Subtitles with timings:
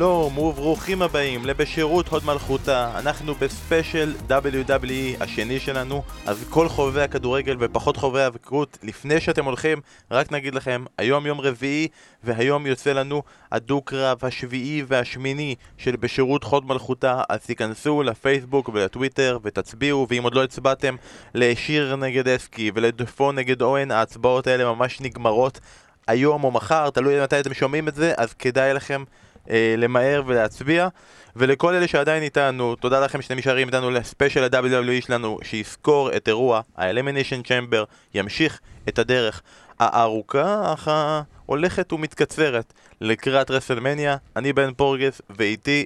[0.00, 2.98] שלום וברוכים הבאים לבשירות הוד מלכותה.
[2.98, 6.02] אנחנו בספיישל WWE השני שלנו.
[6.26, 11.40] אז כל חובבי הכדורגל ופחות חובבי האבקות לפני שאתם הולכים רק נגיד לכם היום יום
[11.40, 11.88] רביעי
[12.24, 17.22] והיום יוצא לנו הדו-קרב השביעי והשמיני של בשירות הוד מלכותה.
[17.28, 20.96] אז תיכנסו לפייסבוק ולטוויטר ותצביעו ואם עוד לא הצבעתם
[21.34, 25.60] לשיר נגד אסקי ולדפו נגד אוהן ההצבעות האלה ממש נגמרות
[26.06, 29.04] היום או מחר, תלוי מתי אתם שומעים את זה, אז כדאי לכם
[29.50, 30.88] אה, למהר ולהצביע.
[31.36, 36.60] ולכל אלה שעדיין איתנו, תודה לכם שאתם נשארים איתנו לספיישל ה-WWE שלנו, שיזכור את אירוע
[36.76, 39.42] ה-Elimination Chamber, ימשיך את הדרך
[39.80, 44.16] הארוכה, אך ההולכת ומתקצרת לקראת רסלמניה.
[44.36, 45.84] אני בן פורגס, ואיתי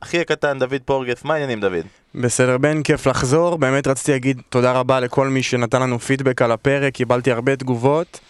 [0.00, 1.86] אחי הקטן דוד פורגס, מה העניינים דוד?
[2.14, 6.52] בסדר בן, כיף לחזור, באמת רציתי להגיד תודה רבה לכל מי שנתן לנו פידבק על
[6.52, 8.20] הפרק, קיבלתי הרבה תגובות.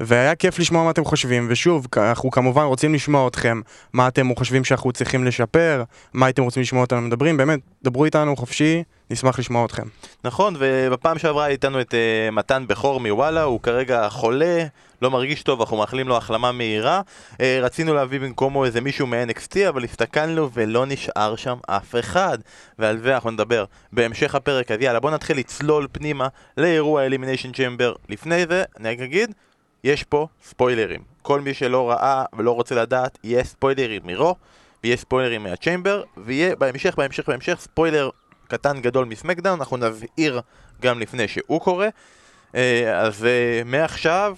[0.00, 3.60] והיה כיף לשמוע מה אתם חושבים, ושוב, אנחנו כמובן רוצים לשמוע אתכם,
[3.92, 5.82] מה אתם חושבים שאנחנו צריכים לשפר,
[6.12, 9.82] מה אתם רוצים לשמוע אותנו מדברים, באמת, דברו איתנו חופשי, נשמח לשמוע אתכם.
[10.24, 14.64] נכון, ובפעם שעברה איתנו את uh, מתן בכור מוואלה, הוא כרגע חולה,
[15.02, 17.00] לא מרגיש טוב, אנחנו מאחלים לו החלמה מהירה.
[17.32, 22.38] Uh, רצינו להביא במקומו איזה מישהו מ-NXT, אבל הסתכלנו ולא נשאר שם אף אחד.
[22.78, 27.94] ועל זה אנחנו נדבר בהמשך הפרק, אז יאללה, בוא נתחיל לצלול פנימה לאירוע Elimination Chamber.
[28.08, 29.34] לפני זה, אני רק אגיד,
[29.84, 31.00] יש פה ספוילרים.
[31.22, 34.34] כל מי שלא ראה ולא רוצה לדעת, יהיה ספוילרים מ Raw,
[34.84, 38.10] ויהיה ספוילרים מה Chamber, ויהיה בהמשך, בהמשך, בהמשך, ספוילר
[38.48, 40.40] קטן גדול מ SmackDown, אנחנו נבהיר
[40.82, 41.88] גם לפני שהוא קורה.
[42.54, 44.36] אה, אז אה, מעכשיו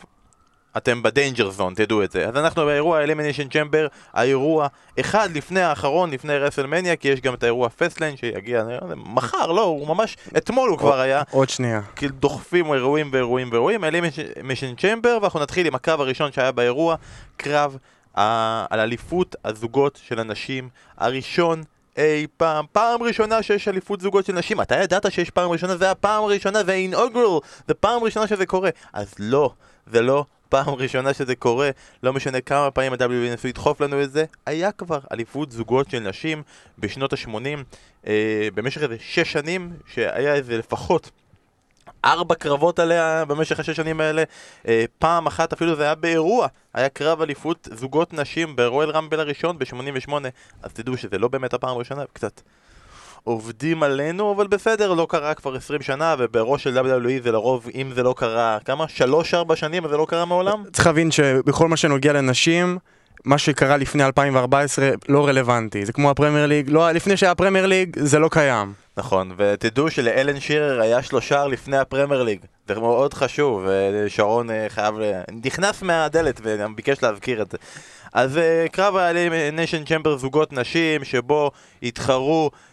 [0.77, 2.29] אתם ב danger zone, תדעו את זה.
[2.29, 4.67] אז אנחנו באירוע Elimination Chamber, האירוע
[5.01, 8.65] אחד לפני האחרון, לפני WrestleMania, כי יש גם את האירוע Fastlane שיגיע
[8.97, 11.23] מחר, לא, הוא ממש, אתמול הוא כבר היה.
[11.31, 11.81] עוד שנייה.
[11.97, 16.97] כאילו דוחפים אירועים ואירועים ואירועים, אלימיניישן צ'מבר, ואנחנו נתחיל עם הקרב הראשון שהיה באירוע,
[17.37, 17.77] קרב
[18.15, 20.69] על אליפות הזוגות של הנשים,
[20.99, 21.63] הראשון
[21.97, 25.91] אי פעם, פעם ראשונה שיש אליפות זוגות של נשים, אתה ידעת שיש פעם ראשונה, זה
[25.91, 29.53] הפעם הראשונה, זה אינאוגרל, זה פעם ראשונה שזה קורה, אז לא,
[29.87, 31.71] זה לא פעם ראשונה שזה קורה,
[32.03, 35.99] לא משנה כמה פעמים ה-WWE ניסו לדחוף לנו את זה, היה כבר אליפות זוגות של
[35.99, 36.43] נשים
[36.79, 37.59] בשנות ה-80,
[38.07, 41.11] אה, במשך איזה שש שנים, שהיה איזה לפחות
[42.05, 44.23] ארבע קרבות עליה במשך השש שנים האלה,
[44.69, 49.59] אה, פעם אחת אפילו זה היה באירוע, היה קרב אליפות זוגות נשים ברואל רמבל הראשון
[49.59, 50.13] ב-88,
[50.63, 52.41] אז תדעו שזה לא באמת הפעם הראשונה, קצת
[53.25, 57.93] עובדים עלינו, אבל בסדר, לא קרה כבר 20 שנה, ובראש של WWE זה לרוב, אם
[57.95, 58.85] זה לא קרה, כמה?
[59.51, 60.65] 3-4 שנים, אז זה לא קרה מעולם?
[60.73, 62.79] צריך להבין שבכל מה שנוגע לנשים,
[63.25, 67.97] מה שקרה לפני 2014 לא רלוונטי, זה כמו הפרמייר ליג, לא, לפני שהיה פרמייר ליג
[67.99, 68.73] זה לא קיים.
[68.97, 72.39] נכון, ותדעו שלאלן שירר היה שלושה לפני הפרמייר ליג,
[72.69, 74.95] זה מאוד חשוב, ושרון אה, חייב,
[75.45, 77.59] נכנס מהדלת וגם ביקש להזכיר את זה.
[78.13, 78.95] אז אה, קרב
[79.53, 81.51] Elimination Chamber זוגות נשים, שבו
[81.83, 82.70] התחרו אה,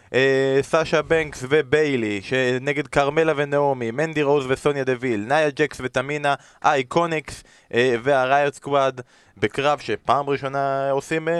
[0.62, 2.20] סאשה בנקס וביילי,
[2.60, 9.00] נגד כרמלה ונעמי, מנדי רוז וסוניה דוויל, נאיה ג'קס ותמינה, אייקוניקס אה, והריוט סקוואד
[9.36, 11.34] בקרב שפעם ראשונה עושים אה,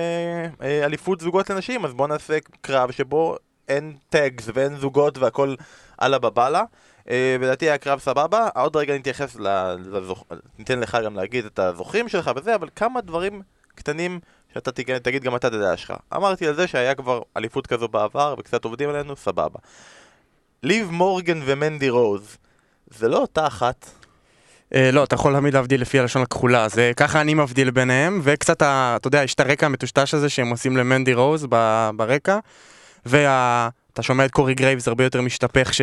[0.62, 3.37] אה, אליפות זוגות לנשים, אז בואו נעשה קרב שבו
[3.69, 5.55] אין טאגס ואין זוגות והכל
[6.03, 6.62] אללה בבאללה.
[7.11, 9.37] אה, לדעתי היה קרב סבבה, עוד רגע נתייחס
[9.79, 10.25] לזוכ...
[10.59, 13.43] ניתן לך גם להגיד את הזוכים שלך וזה, אבל כמה דברים
[13.75, 14.21] קטנים
[14.54, 15.92] שאתה תגיד, תגיד גם אתה את הדעה שלך.
[16.16, 19.59] אמרתי על זה שהיה כבר אליפות כזו בעבר וקצת עובדים עלינו, סבבה.
[20.62, 22.36] ליב מורגן ומנדי רוז,
[22.91, 23.91] זה לא אותה אחת?
[24.75, 28.56] אה, לא, אתה יכול תמיד להבדיל לפי הלשון הכחולה, זה ככה אני מבדיל ביניהם, וקצת,
[28.62, 31.47] אתה יודע, יש את הרקע המטושטש הזה שהם עושים למנדי רוז
[31.97, 32.38] ברקע,
[33.06, 33.69] וה...
[33.98, 35.81] אתה שומע את קורי גרייבס הרבה יותר משתפך ש...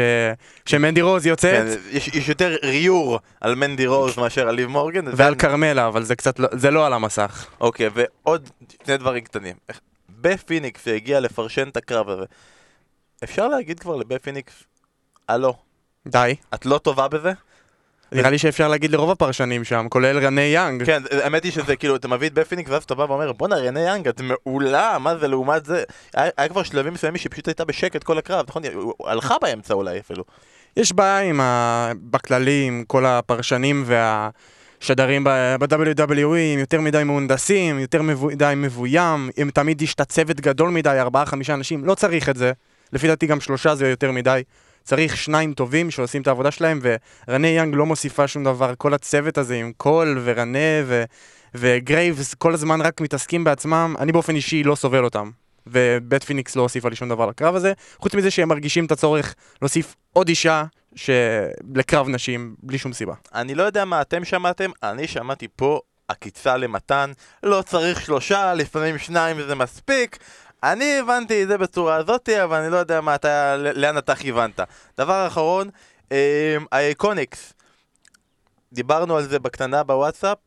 [0.65, 1.67] שמנדי רוז יוצאת.
[1.67, 5.05] כן, יש, יש יותר ריור על מנדי רוז מאשר על ליב מורגן.
[5.13, 7.45] ועל כרמלה, אבל זה קצת, לא- זה לא על המסך.
[7.59, 8.49] אוקיי, ועוד
[8.85, 9.55] שני דברים קטנים.
[10.09, 12.25] בת' פיניקס שהגיע לפרשן את הקרב הזה,
[13.23, 14.63] אפשר להגיד כבר לבת' פיניקס,
[15.29, 15.53] הלו.
[16.07, 16.35] די.
[16.53, 17.31] את לא טובה בזה?
[18.15, 20.85] נראה לי שאפשר להגיד לרוב הפרשנים שם, כולל רנה יאנג.
[20.85, 23.55] כן, האמת היא שזה כאילו, אתה מביא את בת' פיניקס ואז אתה בא ואומר, בואנה
[23.55, 25.83] רנה יאנג, את מעולה, מה זה לעומת זה?
[26.13, 28.63] היה כבר שלבים מסוימים שהיא פשוט הייתה בשקט כל הקרב, נכון?
[28.63, 28.71] היא
[29.05, 30.23] הלכה באמצע אולי אפילו.
[30.77, 31.91] יש בעיה עם ה...
[32.01, 34.29] בכללי, עם כל הפרשנים וה...
[34.79, 40.69] שדרים ב-WWE הם יותר מדי מהונדסים, יותר מדי מבוים, אם תמיד יש את הצוות גדול
[40.69, 42.51] מדי, ארבעה חמישה אנשים, לא צריך את זה.
[42.93, 44.43] לפי דעתי גם שלושה זה יותר מדי.
[44.85, 49.37] צריך שניים טובים שעושים את העבודה שלהם, ורנה יאנג לא מוסיפה שום דבר, כל הצוות
[49.37, 51.03] הזה עם קול ורנה ו...
[51.55, 55.31] וגרייבס כל הזמן רק מתעסקים בעצמם, אני באופן אישי לא סובל אותם.
[55.67, 59.35] ובת' פיניקס לא הוסיפה לי שום דבר לקרב הזה, חוץ מזה שהם מרגישים את הצורך
[59.61, 60.63] להוסיף עוד אישה
[60.95, 61.09] ש...
[61.75, 63.13] לקרב נשים, בלי שום סיבה.
[63.35, 67.11] אני לא יודע מה אתם שמעתם, אני שמעתי פה עקיצה למתן,
[67.43, 70.17] לא צריך שלושה, לפעמים שניים זה מספיק.
[70.71, 74.59] אני הבנתי את זה בצורה הזאתי, אבל אני לא יודע מה אתה, לאן אתה כיוונת.
[74.97, 75.69] דבר אחרון,
[76.11, 77.53] אה, האיקוניקס.
[78.73, 80.37] דיברנו על זה בקטנה בוואטסאפ,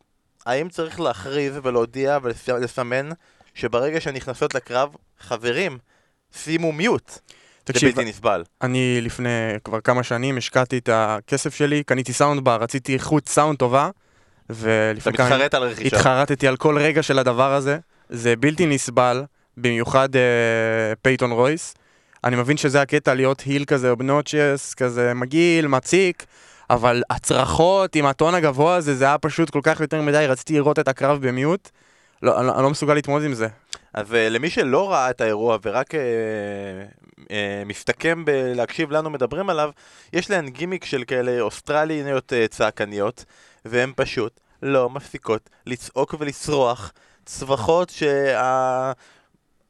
[0.46, 3.08] האם צריך להכריז ולהודיע ולסמן
[3.54, 5.78] שברגע שהן נכנסות לקרב, חברים,
[6.32, 7.18] שימו מיוט.
[7.64, 8.44] תקשיב, זה בלתי נסבל.
[8.62, 9.28] אני לפני
[9.64, 13.90] כבר כמה שנים השקעתי את הכסף שלי, קניתי סאונד בר, רציתי איכות סאונד טובה,
[14.46, 15.26] אתה ולפני כמה...
[15.26, 15.96] מתחרט על רכישה.
[15.96, 17.78] התחרטתי על כל רגע של הדבר הזה,
[18.08, 19.24] זה בלתי נסבל,
[19.60, 20.22] במיוחד אה,
[21.02, 21.74] פייטון רויס.
[22.24, 26.26] אני מבין שזה הקטע להיות heel כזה obnoxious, כזה מגעיל, מציק,
[26.70, 30.78] אבל הצרחות עם הטון הגבוה הזה, זה היה פשוט כל כך יותר מדי, רציתי לראות
[30.78, 31.68] את הקרב ב mute.
[32.22, 33.48] לא, אני, אני לא מסוגל להתמודד עם זה.
[33.94, 35.98] אז אה, למי שלא ראה את האירוע ורק אה,
[37.18, 37.24] אה,
[37.66, 39.70] מסתכם בלהקשיב לנו מדברים עליו,
[40.12, 43.24] יש להן גימיק של כאלה אוסטרליות אה, צעקניות,
[43.64, 46.92] והן פשוט לא מפסיקות לצעוק ולצרוח
[47.26, 48.92] צווחות שה...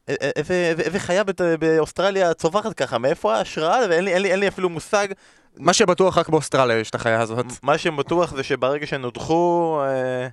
[0.08, 3.78] איזה, איזה, איזה חיה בת, באוסטרליה צווחת ככה, מאיפה ההשראה?
[3.90, 5.08] ואין לי, אפילו מושג.
[5.56, 7.46] מה שבטוח רק באוסטרליה יש את החיה הזאת.
[7.62, 10.28] מה שבטוח זה שברגע שהן הודחו, אה,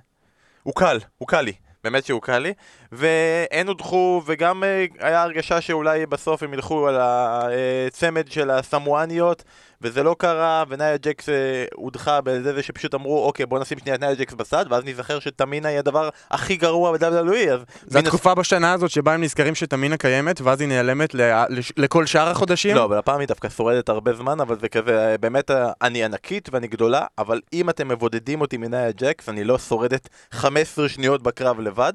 [0.62, 1.52] הוא קל, הוא קל לי.
[1.84, 2.52] באמת שהוא קל לי,
[2.92, 9.44] והן הודחו, וגם אה, היה הרגשה שאולי בסוף הם ילכו על הצמד של הסמואניות,
[9.82, 11.34] וזה לא קרה, ונאיה ג'קס אה,
[11.74, 15.18] הודחה בזה זה שפשוט אמרו, אוקיי, בוא נשים שנייה את נאיה ג'קס בצד, ואז נזכר
[15.20, 17.60] שתמינה היא הדבר הכי גרוע ב-WWE, אז...
[17.86, 22.06] זו התקופה בשנה הזאת שבה הם נזכרים שתמינה קיימת, ואז היא נעלמת ל- לש- לכל
[22.06, 22.76] שאר החודשים?
[22.76, 26.04] לא, אבל הפעם היא דווקא שורדת הרבה זמן, אבל זה כזה, אה, באמת, אה, אני
[26.04, 31.22] ענקית ואני גדולה, אבל אם אתם מבודדים אותי מנאיה ג'קס, אני לא שורדת 15 שניות
[31.22, 31.92] בקרב לבד.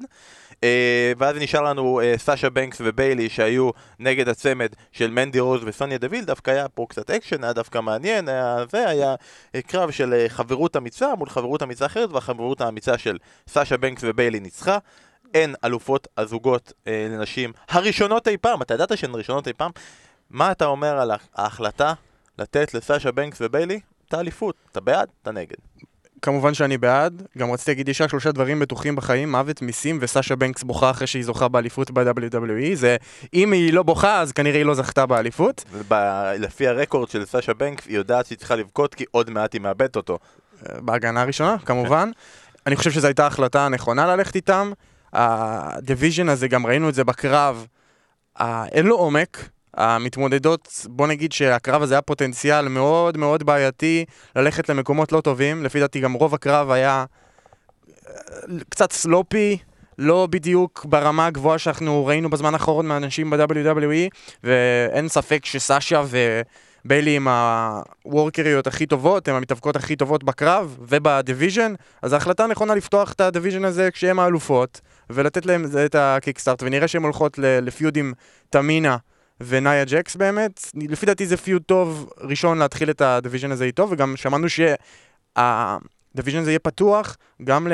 [0.62, 0.64] אה,
[1.18, 6.50] ואז נשאר לנו סאשה בנקס וביילי שהיו נגד הצמד של מנדי רוז וסוניה דוויל, דווקא
[6.50, 9.14] היה פה קצת אקשן, היה דווקא מעניין, היה, זה היה
[9.56, 13.18] אה, קרב של אה, חברות אמיצה מול חברות אמיצה אחרת, והחברות האמיצה של
[13.48, 14.78] סאשה בנקס וביילי ניצחה.
[15.34, 19.70] הן אלופות הזוגות אה, לנשים הראשונות אי פעם, אתה ידעת שהן ראשונות אי פעם?
[20.30, 21.92] מה אתה אומר על ההחלטה
[22.38, 24.54] לתת לסאשה בנקס וביילי את האליפות?
[24.72, 25.08] אתה בעד?
[25.22, 25.56] אתה נגד.
[26.22, 30.36] כמובן שאני בעד, גם רציתי להגיד יש רק שלושה דברים בטוחים בחיים, מוות, מיסים וסאשה
[30.36, 32.96] בנקס בוכה אחרי שהיא זוכה באליפות ב-WWE, זה
[33.34, 35.64] אם היא לא בוכה אז כנראה היא לא זכתה באליפות.
[35.88, 39.60] ב- לפי הרקורד של סאשה בנקס, היא יודעת שהיא צריכה לבכות כי עוד מעט היא
[39.60, 40.18] מאבדת אותו.
[40.78, 42.10] בהגנה הראשונה, כמובן.
[42.66, 44.72] אני חושב שזו הייתה החלטה נכונה ללכת איתם.
[45.12, 47.66] ה division הזה, גם ראינו את זה בקרב,
[48.72, 49.48] אין לו עומק.
[49.74, 54.04] המתמודדות, בוא נגיד שהקרב הזה היה פוטנציאל מאוד מאוד בעייתי
[54.36, 55.64] ללכת למקומות לא טובים.
[55.64, 57.04] לפי דעתי גם רוב הקרב היה
[58.08, 58.12] אה,
[58.68, 59.58] קצת sloppy,
[59.98, 64.08] לא בדיוק ברמה הגבוהה שאנחנו ראינו בזמן האחרון מהנשים ב-WWE,
[64.44, 66.02] ואין ספק שסאשה
[66.84, 72.74] וביילי הם הוורקריות הכי טובות, הן המתאבקות הכי טובות בקרב וב division, אז ההחלטה הנכונה
[72.74, 74.80] לפתוח את ה division הזה כשהם האלופות,
[75.10, 78.12] ולתת להם את ה kickstart, ונראה שהן הולכות ל feud עם
[78.50, 78.96] תמינה.
[79.40, 83.86] ונאיה ג'קס באמת, לפי דעתי זה feud טוב ראשון להתחיל את ה division הזה איתו,
[83.90, 87.68] וגם שמענו שה division הזה יהיה פתוח גם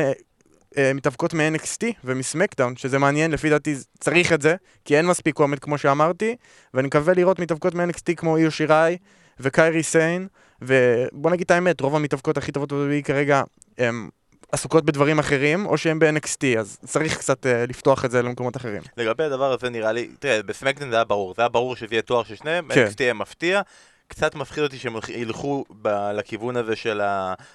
[0.77, 5.79] למתאבקות מ-NXT ומסמקדאון, שזה מעניין, לפי דעתי צריך את זה, כי אין מספיק קומט כמו
[5.79, 6.37] שאמרתי,
[6.75, 8.97] ואני מקווה לראות מתאבקות מ-NXT כמו איו שיראי
[9.41, 10.29] וקיירי סיין,
[10.63, 13.43] ובוא נגיד את האמת, רוב המתאבקות הכי טובות ב כרגע
[13.79, 14.09] הם
[14.53, 18.83] עסוקות בדברים אחרים, או שהם ב-NXT, אז צריך קצת uh, לפתוח את זה למקומות אחרים.
[18.97, 22.03] לגבי הדבר הזה נראה לי, תראה, בסמקדן זה היה ברור, זה היה ברור שזה יהיה
[22.03, 22.87] תואר של שניהם, כן.
[22.87, 23.61] NXT היה מפתיע.
[24.09, 27.01] קצת מפחיד אותי שהם ילכו ב- לכיוון הזה של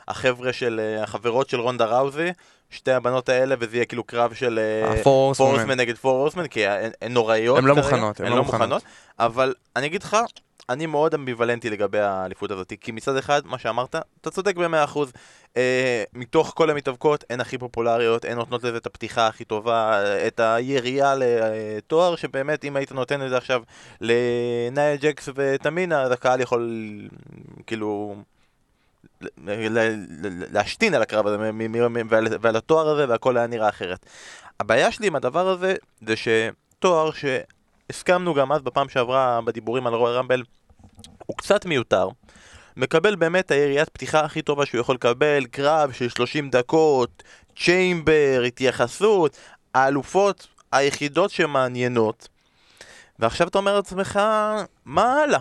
[0.07, 2.29] החבר'ה של, אה, החברות של רונדה ראוזי,
[2.73, 4.59] שתי הבנות האלה, וזה יהיה כאילו קרב של
[5.03, 7.57] פורסמן נגד פורסמן, כי הן נוראיות.
[7.57, 8.83] הן לא מוכנות, הן לא לא מוכנות.
[9.19, 10.17] אבל אני אגיד לך,
[10.69, 15.11] אני מאוד אמביוולנטי לגבי האליפות הזאת, כי מצד אחד, מה שאמרת, אתה צודק במאה אחוז.
[15.57, 20.27] אה, מתוך כל המתאבקות, הן הכי פופולריות, הן נותנות לזה את הפתיחה הכי טובה, אה,
[20.27, 23.61] את הירייה לתואר, שבאמת אם היית נותן את זה עכשיו
[24.01, 26.69] לנאיה ג'קס ותמינה, אז הקהל יכול
[27.67, 28.15] כאילו
[30.51, 31.51] להשתין על הקרב הזה
[32.41, 34.05] ועל התואר הזה והכל היה נראה אחרת.
[34.59, 35.75] הבעיה שלי עם הדבר הזה
[36.07, 40.43] זה שתואר שהסכמנו גם אז בפעם שעברה בדיבורים על רועי רמבל
[41.25, 42.09] הוא קצת מיותר.
[42.77, 47.23] מקבל באמת היריית פתיחה הכי טובה שהוא יכול לקבל, קרב של 30 דקות,
[47.57, 49.37] צ'יימבר, התייחסות,
[49.73, 52.27] האלופות היחידות שמעניינות.
[53.19, 54.19] ועכשיו אתה אומר לעצמך,
[54.85, 55.39] מה הלאה?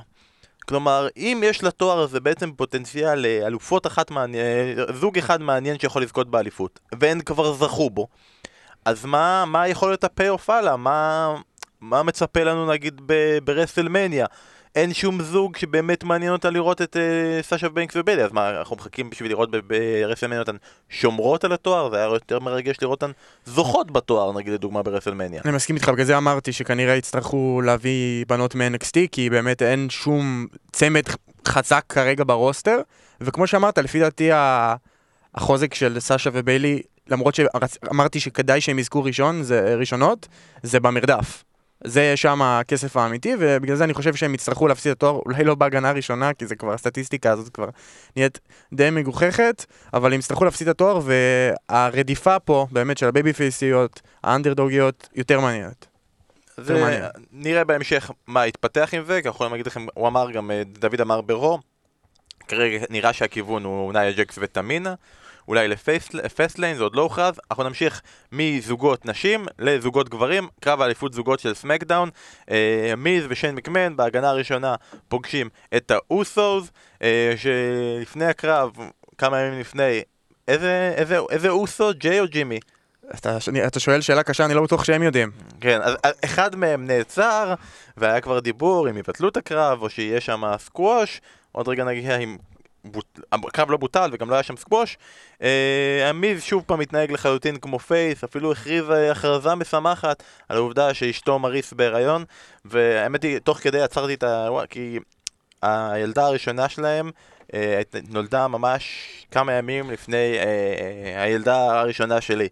[0.69, 4.45] כלומר, אם יש לתואר הזה בעצם פוטנציאל לאלופות אחת מעניין,
[4.95, 8.07] זוג אחד מעניין שיכול לזכות באליפות, והן כבר זכו בו,
[8.85, 10.77] אז מה, מה יכול להיות ה payoff הלאה?
[10.77, 11.35] מה,
[11.81, 13.01] מה מצפה לנו נגיד
[13.45, 14.27] ב WrestleMania?
[14.75, 18.77] אין שום זוג שבאמת מעניין אותה לראות את אה, סאשה בנקס וביילי, אז מה, אנחנו
[18.77, 20.57] מחכים בשביל לראות ב WrestleMania אותן
[20.89, 21.91] שומרות על התואר?
[21.91, 23.13] זה היה יותר מרגש לראות אותן
[23.47, 25.43] זוכות בתואר, נגיד לדוגמה ברסלמניה.
[25.45, 30.47] אני מסכים איתך, בגלל זה אמרתי שכנראה יצטרכו להביא בנות מ-NXT, כי באמת אין שום
[30.73, 31.03] צמד
[31.49, 32.81] חזק כרגע ברוסטר,
[33.21, 34.31] וכמו שאמרת, לפי דעתי
[35.35, 40.29] החוזק של סאשה וביילי, למרות שאמרתי שכדאי שהם יזכו ראשון, זה ראשונות,
[40.63, 41.45] זה במרדף.
[41.85, 45.55] זה שם הכסף האמיתי, ובגלל זה אני חושב שהם יצטרכו להפסיד את התואר, אולי לא
[45.55, 47.69] בהגנה הראשונה, כי זה כבר, הסטטיסטיקה הזאת כבר
[48.17, 48.41] נהיית
[48.73, 55.09] די מגוחכת, אבל הם יצטרכו להפסיד את התואר, והרדיפה פה, באמת, של הבייבי פייסיות, האנדרדוגיות,
[55.15, 55.87] יותר מעניינת.
[56.59, 60.63] ונראה בהמשך מה יתפתח עם זה, כי אנחנו יכולים להגיד לכם, הוא אמר גם, אה,
[60.67, 61.59] דוד אמר ב Raw,
[62.49, 64.95] כרגע נראה שהכיוון הוא נאיה ג'קס ותמינה.
[65.49, 65.69] אולי
[66.15, 67.41] ל Fastlane, זה עוד לא הוכרז.
[67.51, 72.11] אנחנו נמשיך מזוגות נשים לזוגות גברים, קרב האליפות זוגות של SmackDown.
[72.51, 74.75] אה, מיז ושיין מקמן בהגנה הראשונה
[75.09, 76.71] פוגשים את האוסוס,
[77.03, 78.71] אה, שלפני הקרב,
[79.19, 80.03] כמה ימים לפני,
[80.49, 82.59] איזה, איזה, איזה אוסו, ג'יי או ג'ימי?
[83.15, 85.31] אתה, אתה שואל שאלה קשה, אני לא בטוח שהם יודעים.
[85.61, 87.55] כן, אז אחד מהם נעצר,
[87.97, 91.21] והיה כבר דיבור אם יבטלו את הקרב, או שיהיה שם סקווש.
[91.53, 92.37] עוד רגע נגיע אם
[93.33, 94.99] הקרב לא בוטל וגם לא היה שם סקווש.
[95.43, 100.95] אה, המיז שוב פעם מתנהג לחלוטין כמו face, אפילו הכריז אה, הכרזה משמחת על העובדה
[100.95, 102.25] שאשתו מריס בהיריון,
[102.65, 104.49] והאמת היא, תוך כדי עצרתי את ה...
[104.71, 104.99] כי
[105.63, 107.11] הילדה הראשונה שלהם
[107.55, 110.39] אה, נולדה ממש כמה ימים לפני
[111.17, 112.49] הילדה הראשונה שלי.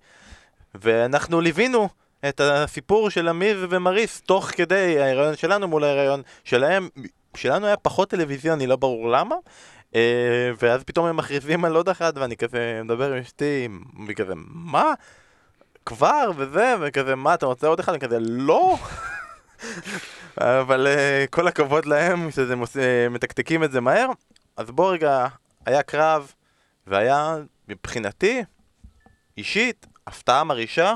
[0.75, 1.89] ואנחנו ליווינו
[2.29, 6.89] את הסיפור של המיז ומריס תוך כדי ההיריון שלנו מול ההיריון שלהם.
[7.37, 9.37] שלנו היה פחות טלוויזיוני, לא ברור למה.
[9.95, 13.69] אה, ואז פתאום הם מכריזים על עוד אחד, ואני כזה מדבר עם אשתי,
[14.09, 14.95] וכזה, מה?
[15.87, 17.93] כבר, וזה, וכזה, מה, אתה רוצה עוד אחד?
[17.97, 18.77] וכזה, לא!
[20.39, 22.77] אבל uh, כל הכבוד להם, שזה מוס...
[22.77, 24.07] אה, מתקתקים את זה מהר.
[24.57, 25.27] אז בוא רגע,
[25.67, 26.33] היה קרב,
[26.87, 27.37] והיה,
[27.69, 28.43] מבחינתי,
[29.37, 30.95] אישית, הפתעה מרעישה.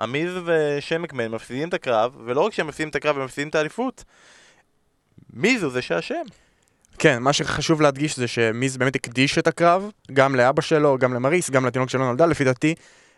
[0.00, 4.04] עמיז ושמקמן מפסידים את הקרב, ולא רק שהם מפסידים את הקרב, הם מפסידים את האליפות.
[5.32, 6.22] מיז הוא זה שאשם.
[6.98, 11.50] כן, מה שחשוב להדגיש זה שמיז באמת הקדיש את הקרב, גם לאבא שלו, גם למריס,
[11.50, 12.74] גם לתינוק שלו נולדה, לפי דעתי,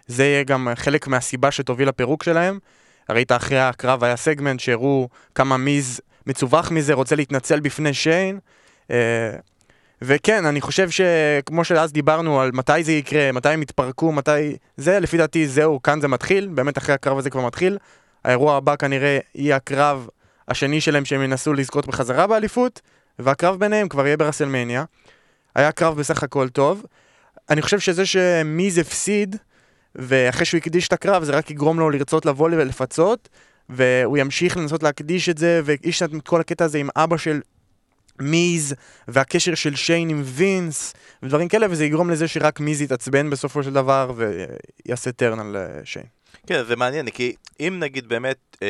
[0.06, 2.58] זה יהיה גם חלק מהסיבה שתוביל לפירוק שלהם.
[3.10, 8.38] ראית אחרי הקרב היה סגמנט שהראו כמה מיז מצווח מזה, רוצה להתנצל בפני שיין.
[8.90, 8.96] אה,
[10.02, 15.00] וכן, אני חושב שכמו שאז דיברנו על מתי זה יקרה, מתי הם יתפרקו, מתי זה,
[15.00, 17.78] לפי דעתי זהו, כאן זה מתחיל, באמת אחרי הקרב הזה כבר מתחיל.
[18.25, 20.08] האירוע הבא כנראה יהיה הקרב
[20.49, 22.80] השני שלהם שהם ינסו לזכות בחזרה באליפות,
[23.23, 24.85] והקרב ביניהם כבר יהיה ברסלמניה.
[25.55, 26.85] היה קרב בסך הכל טוב.
[27.50, 29.37] אני חושב שזה שמיז הפסיד,
[29.95, 33.29] ואחרי שהוא הקדיש את הקרב, זה רק יגרום לו לרצות לבוא ולפצות,
[33.69, 37.41] והוא ימשיך לנסות להקדיש את זה, ויש את כל הקטע הזה עם אבא של
[38.21, 38.75] מיז,
[39.09, 43.73] והקשר של שיין עם וינס, ודברים כאלה, וזה יגרום לזה שרק מיז יתעצבן בסופו של
[43.73, 46.07] דבר, ויעשה טרן על אה, שיין.
[46.47, 48.69] כן, זה מעניין, כי אם נגיד באמת, אה,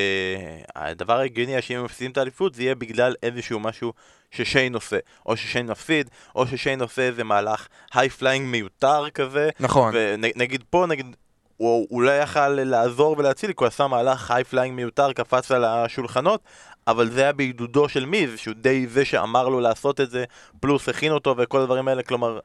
[0.77, 3.93] הדבר ההגיוני שאם הם מפסידים את האליפות, זה יהיה בגלל איזשהו משהו
[4.31, 9.51] ששיין עושה, או ששיין מפסיד, או ששיין עושה איזה מהלך high flying מיותר כזה.
[9.61, 9.95] נכון.
[9.95, 11.17] ונגיד פה, נגיד,
[11.57, 16.41] הוא אולי יכל לעזור ולהציל, כי הוא עשה מהלך high flying מיותר, קפץ על השולחנות,
[16.87, 20.25] אבל זה היה בעידודו של מיז, שהוא די זה שאמר לו לעשות את זה,
[20.61, 22.39] פלוס הכין אותו וכל הדברים האלה, כלומר,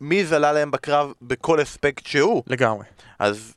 [0.00, 2.42] מיז עלה להם בקרב בכל אספקט שהוא.
[2.46, 2.84] לגמרי.
[3.18, 3.54] אז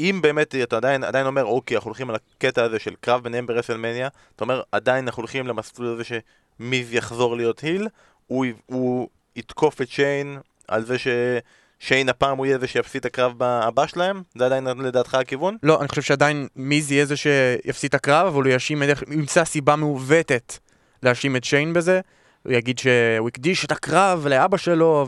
[0.00, 3.46] אם באמת אתה עדיין, עדיין אומר, אוקיי, אנחנו הולכים על הקטע הזה של קרב ביניהם
[3.46, 7.88] ברסלמניה, אתה אומר, עדיין אנחנו הולכים למסלול הזה שמיז יחזור להיות היל,
[8.26, 10.38] הוא, הוא יתקוף את שיין
[10.68, 14.22] על זה ששיין הפעם הוא יהיה זה שיפסיד את הקרב הבא שלהם?
[14.38, 15.56] זה עדיין לדעתך הכיוון?
[15.62, 19.76] לא, אני חושב שעדיין מיז יהיה זה שיפסיד את הקרב, אבל הוא יאשים, ימצא סיבה
[19.76, 20.58] מעוותת
[21.02, 22.00] להאשים את שיין בזה.
[22.46, 25.06] הוא יגיד שהוא הקדיש את הקרב לאבא שלו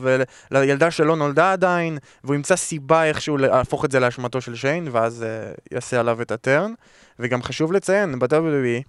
[0.50, 5.25] ולילדה שלו נולדה עדיין, והוא ימצא סיבה איכשהו להפוך את זה לאשמתו של שיין, ואז
[5.25, 6.73] uh, יעשה עליו את הטרן.
[7.18, 8.83] וגם חשוב לציין, ב-WWE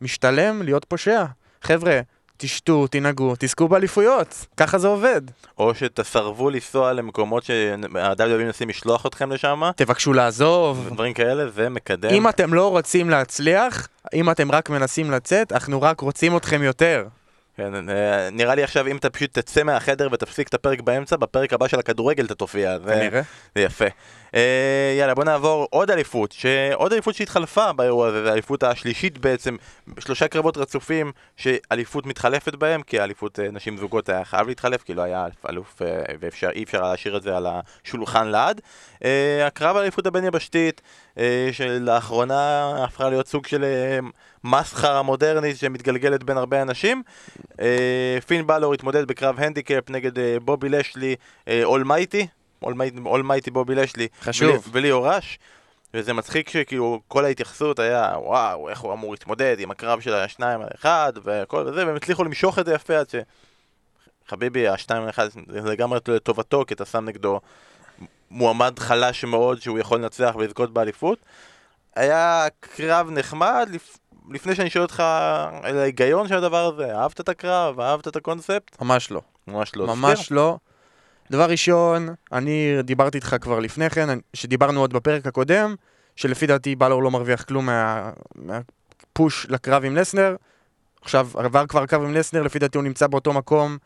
[0.00, 1.24] משתלם להיות פושע.
[1.62, 2.00] חבר'ה,
[2.36, 5.20] תשתו, תנהגו, תזכו באליפויות, ככה זה עובד.
[5.58, 9.62] או שתסרבו לנסוע למקומות שה-WWE מנסים לשלוח אתכם לשם.
[9.76, 10.88] תבקשו לעזוב.
[10.92, 12.10] דברים כאלה, זה מקדם.
[12.10, 17.06] אם אתם לא רוצים להצליח, אם אתם רק מנסים לצאת, אנחנו רק רוצים אתכם יותר.
[17.56, 21.52] כן, אה, נראה לי עכשיו אם אתה פשוט תצא מהחדר ותפסיק את הפרק באמצע, בפרק
[21.52, 22.76] הבא של הכדורגל אתה תופיע.
[22.86, 23.20] כנראה.
[23.54, 23.84] זה יפה.
[24.34, 26.34] אה, יאללה, בוא נעבור עוד אליפות,
[26.74, 29.56] עוד אליפות שהתחלפה באירוע הזה, זה האליפות השלישית בעצם,
[29.98, 34.94] שלושה קרבות רצופים שאליפות מתחלפת בהם, כי האליפות אה, נשים זוגות היה חייב להתחלף, כי
[34.94, 35.82] לא היה אלוף
[36.20, 38.60] ואי אפשר להשאיר את זה על השולחן לעד.
[39.46, 40.80] הקרב האליפות הבין-יבשתית,
[41.52, 43.64] שלאחרונה הפכה להיות סוג של
[44.44, 47.02] המסחרה המודרנית שמתגלגלת בין הרבה אנשים.
[47.60, 51.16] אה, פין בלור התמודד בקרב הנדיקאפ נגד אה, בובי לשלי
[51.64, 52.26] אולמייטי,
[53.04, 54.68] אולמייטי בובי לשלי, חשוב.
[54.72, 55.38] וליאור ראש.
[55.94, 60.60] וזה מצחיק שכאילו כל ההתייחסות היה וואו איך הוא אמור להתמודד עם הקרב של השניים
[60.60, 63.14] על אחד וכל זה והם הצליחו למשוך את זה יפה עד ש...
[64.28, 67.40] חביבי השתיים על אחד זה לגמרי לטובתו כי אתה שם נגדו
[68.30, 71.18] מועמד חלש מאוד שהוא יכול לנצח ולזכות באליפות
[71.96, 73.98] היה קרב נחמד לפ...
[74.30, 75.00] לפני שאני שואל אותך
[75.62, 77.80] על ההיגיון של הדבר הזה אהבת את הקרב?
[77.80, 78.82] אהבת את הקונספט?
[78.82, 79.20] ממש לא.
[79.48, 79.86] ממש לא.
[79.86, 80.56] ממש לא.
[81.30, 85.74] דבר ראשון, אני דיברתי איתך כבר לפני כן, שדיברנו עוד בפרק הקודם,
[86.16, 90.36] שלפי דעתי בלור לא מרוויח כלום מה, מהפוש לקרב עם לסנר.
[91.02, 93.78] עכשיו, עבר כבר קרב עם לסנר, לפי דעתי הוא נמצא באותו מקום,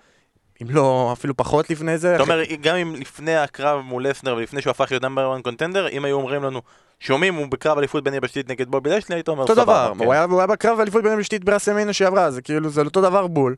[0.63, 2.15] אם לא אפילו פחות לפני זה.
[2.15, 5.89] אתה אומר, גם אם לפני הקרב מול לסנר ולפני שהוא הפך להיות נאמבר 1 קונטנדר,
[5.89, 6.63] אם היו אומרים לנו,
[7.01, 9.61] שומעים, הוא בקרב אליפות בין יבשתית נגד בובי לשלי, היית אומר סבבה.
[9.61, 10.05] אותו דבר, כן.
[10.05, 13.57] הוא, היה, בקרב אליפות בין יבשתית ברסמיינה שעברה, זה כאילו, זה אותו דבר בול.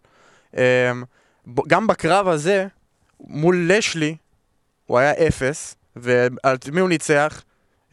[0.57, 0.61] אמ,
[1.68, 2.66] גם בקרב הזה,
[3.21, 4.16] מול לשלי,
[4.87, 7.42] הוא היה אפס, ועל מי הוא ניצח?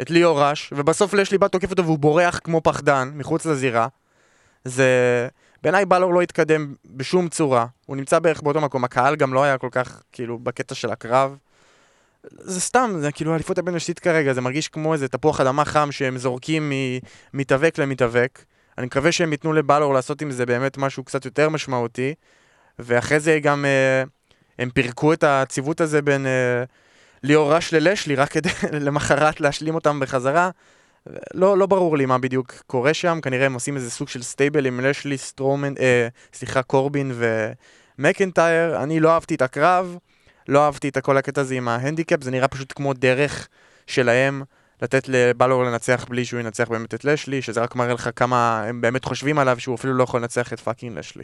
[0.01, 3.87] את ליאור ראש, ובסוף לשלי בא תוקף אותו והוא בורח כמו פחדן מחוץ לזירה.
[4.65, 5.27] זה...
[5.63, 9.57] בעיניי בלור לא התקדם בשום צורה, הוא נמצא בערך באותו מקום, הקהל גם לא היה
[9.57, 11.37] כל כך, כאילו, בקטע של הקרב.
[12.32, 16.17] זה סתם, זה כאילו אליפות הבין-אנושית כרגע, זה מרגיש כמו איזה תפוח אדמה חם שהם
[16.17, 16.72] זורקים
[17.34, 18.44] ממתאבק למתאבק.
[18.77, 22.13] אני מקווה שהם ייתנו לבלור לעשות עם זה באמת משהו קצת יותר משמעותי,
[22.79, 23.65] ואחרי זה גם...
[23.65, 24.03] אה,
[24.60, 26.63] הם פירקו את הציוות הזה בין אה,
[27.24, 28.50] ליו ראש ללשלי, רק כדי
[28.86, 30.50] למחרת להשלים אותם בחזרה.
[31.34, 34.65] לא, לא ברור לי מה בדיוק קורה שם, כנראה הם עושים איזה סוג של stable
[34.65, 37.12] עם לשלי, סטרומן, אה, סליחה, קורבין
[38.00, 38.84] ומקנטייר.
[38.84, 39.98] אני לא אהבתי את הקרב,
[40.47, 43.47] לא אהבתי את כל הקטע הזה עם ההנדיקאפ, זה נראה פשוט כמו דרך
[43.87, 44.43] שלהם
[44.81, 48.81] לתת לבלור לנצח בלי שהוא ינצח באמת את לשלי, שזה רק מראה לך כמה הם
[48.81, 51.23] באמת חושבים עליו שהוא אפילו לא יכול לנצח את fucking לשלי.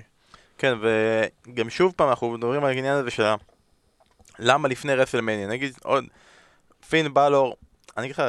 [0.58, 3.24] כן, וגם שוב פעם אנחנו מדברים על העניין הזה של
[4.40, 6.06] למה לפני רסלמניה, נגיד עוד
[6.90, 7.56] פין בלור,
[7.98, 8.24] אני אגיד לך,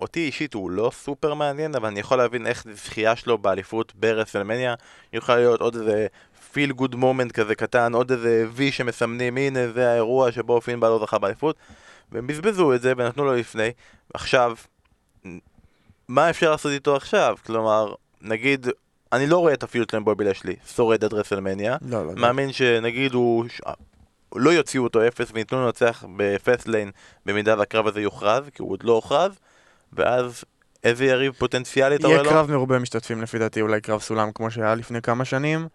[0.00, 4.74] אותי אישית הוא לא סופר מעניין, אבל אני יכול להבין איך זכייה שלו באליפות ברסלמניה
[5.12, 6.06] יכול להיות עוד איזה
[6.52, 11.06] feel good moment כזה קטן, עוד איזה וי שמסמנים, הנה זה האירוע שבו פין בלור
[11.06, 11.56] זכה באליפות,
[12.12, 13.70] והם בזבזו את זה ונתנו לו לפני,
[14.14, 14.56] עכשיו,
[16.08, 17.36] מה אפשר לעשות איתו עכשיו?
[17.46, 18.66] כלומר, נגיד
[19.12, 21.76] אני לא רואה את ה feud שלהם בובי לשלי, שורד עד רסלמניה.
[21.82, 22.12] לא, לא.
[22.16, 22.52] מאמין לא.
[22.52, 23.44] שנגיד הוא...
[24.36, 26.90] לא יוציאו אותו אפס וייתנו לו לנצח ב Fastlane
[27.26, 29.32] במידה והקרב הזה יוכרז, כי הוא עוד לא הוכרז,
[29.92, 30.44] ואז
[30.84, 32.24] איזה יריב פוטנציאלי אתה רואה לו?
[32.24, 35.68] יהיה קרב מרובה משתתפים לפי דעתי, אולי קרב סולם כמו שהיה לפני כמה שנים.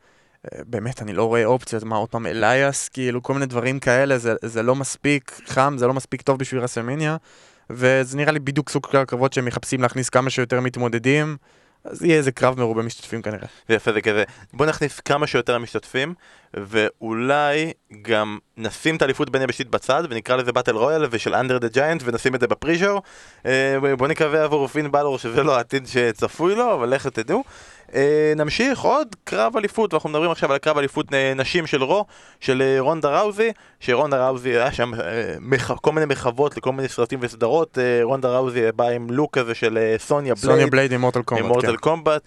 [0.46, 4.18] אה, באמת, אני לא רואה אופציות, מה עוד פעם אלייאס, כאילו כל מיני דברים כאלה,
[4.18, 7.18] זה, זה לא מספיק חם, זה לא מספיק טוב בשביל רסלמניה,
[7.70, 11.38] וזה נראה לי בדיוק סוג הקרבות שהם מחפשים להכניס כמה שיותר מתמודדים.
[11.84, 13.48] אז יהיה איזה קרב מרובה משתתפים כנראה.
[13.68, 14.24] זה יפה, זה כזה,
[14.54, 16.14] בוא נכניס כמה שיותר משתתפים,
[16.54, 21.68] ואולי גם נשים את האליפות בין יבשתית בצד, ונקרא לזה באטל רויאל ושל אנדר דה
[21.68, 23.02] ג'יינט, ונשים את זה בפריז'ור.
[23.46, 27.44] אה, בוא נקווה עבור פין בלור שזה לא העתיד שצפוי לו, אבל לכו תדעו.
[27.96, 28.80] אה, נמשיך.
[28.80, 32.06] עוד קרב אליפות, ואנחנו מדברים עכשיו על קרב אליפות אה, נשים של רו,
[32.40, 34.92] של אה, רונדה ראוזי, שרונדה ראוזי היה שם
[35.40, 35.72] מח...
[35.72, 40.34] כל מיני מחוות לכל מיני סרטים וסדרות, רונדה ראוזי באה עם לוק כזה של סוניה
[40.34, 40.94] בלייד, סוניה בלייד.
[40.94, 42.22] עם מורטל קומבט,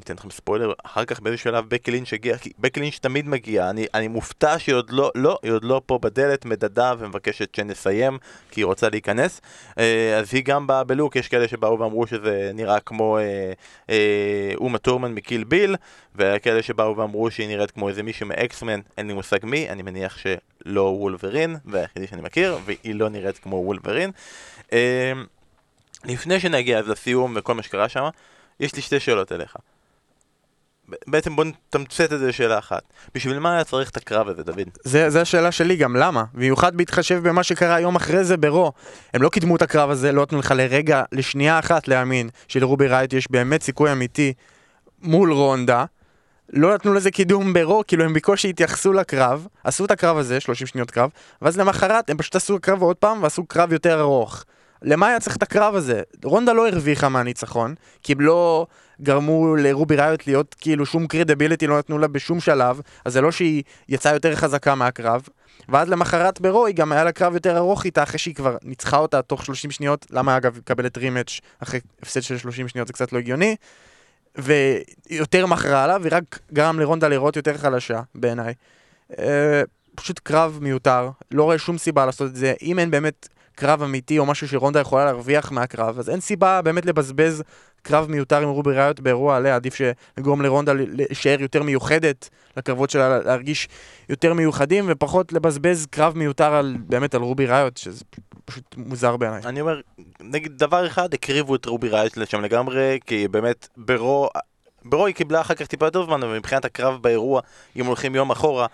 [0.00, 4.08] אתן לכם ספוילר, אחר כך באיזה שלב בקי הגיע, כי בקי תמיד מגיע, אני, אני
[4.08, 8.18] מופתע שהיא עוד לא, לא, היא עוד לא פה בדלת, מדדה ומבקשת שנסיים,
[8.50, 9.40] כי היא רוצה להיכנס.
[9.78, 13.52] אה, אז היא גם באה בלוק, יש כאלה שבאו ואמרו שזה נראה כמו אה,
[13.90, 15.76] אה, אומה טורמן מקיל ביל,
[16.16, 20.18] וכאלה שבאו ואמרו שהיא נראית כמו איזה מישהו מאקסמן, אין לי מושג מי, אני מניח
[20.18, 24.10] שלא וולברין, והיחידי שאני מכיר, והיא לא נראית כמו וולברין.
[24.72, 25.12] אה,
[26.04, 28.08] לפני שנגיע אז לסיום וכל מה שקרה שם,
[28.60, 29.56] יש לי שתי שאלות אליך.
[31.06, 32.82] בעצם בוא נתמצת את זה לשאלה אחת.
[33.14, 34.68] בשביל מה היה צריך את הקרב הזה, דוד?
[34.84, 36.24] זה, זה השאלה שלי גם, למה?
[36.34, 38.72] במיוחד בהתחשב במה שקרה יום אחרי זה ברו.
[39.14, 43.12] הם לא קידמו את הקרב הזה, לא נתנו לך לרגע, לשנייה אחת להאמין שלרובי רייט
[43.12, 44.32] יש באמת סיכוי אמיתי
[45.02, 45.84] מול רונדה.
[46.52, 50.66] לא נתנו לזה קידום ברו, כאילו הם בקושי התייחסו לקרב, עשו את הקרב הזה, 30
[50.66, 51.10] שניות קרב,
[51.42, 54.44] ואז למחרת הם פשוט עשו קרב עוד פעם ועשו קרב יותר ארוך.
[54.82, 56.02] למה היה צריך את הקרב הזה?
[56.24, 58.66] רונדה לא הרוויחה מהניצחון, כי לא
[59.02, 63.32] גרמו לרובי ראיות להיות כאילו שום קרדיביליטי, לא נתנו לה בשום שלב, אז זה לא
[63.32, 65.28] שהיא יצאה יותר חזקה מהקרב.
[65.68, 69.22] ואז למחרת ברוי גם היה לה קרב יותר ארוך איתה אחרי שהיא כבר ניצחה אותה
[69.22, 73.18] תוך 30 שניות, למה אגב מקבלת רימץ' אחרי הפסד של 30 שניות זה קצת לא
[73.18, 73.56] הגיוני.
[74.38, 78.54] ויותר מכרה לה, ורק גרם לרונדה לראות יותר חלשה בעיניי.
[79.18, 79.62] אה,
[79.94, 84.18] פשוט קרב מיותר, לא רואה שום סיבה לעשות את זה, אם אין באמת קרב אמיתי
[84.18, 87.42] או משהו שרונדה יכולה להרוויח מהקרב, אז אין סיבה באמת לבזבז
[87.82, 89.74] קרב מיותר עם רובי ראיות באירוע עליה, עדיף
[90.18, 93.68] לגרום לרונדה להישאר יותר מיוחדת, לקרבות שלה להרגיש
[94.08, 98.04] יותר מיוחדים, ופחות לבזבז קרב מיותר על, באמת על רובי ראיות, שזה
[98.44, 99.42] פשוט מוזר בעיניי.
[99.44, 99.80] אני אומר,
[100.20, 104.28] נגיד דבר אחד, הקריבו את רובי ראיות לשם לגמרי, כי באמת ברו...
[104.84, 107.40] ברו היא קיבלה אחר כך טיפה יותר זמן, אבל מבחינת הקרב באירוע,
[107.76, 108.66] אם הולכים יום אחורה,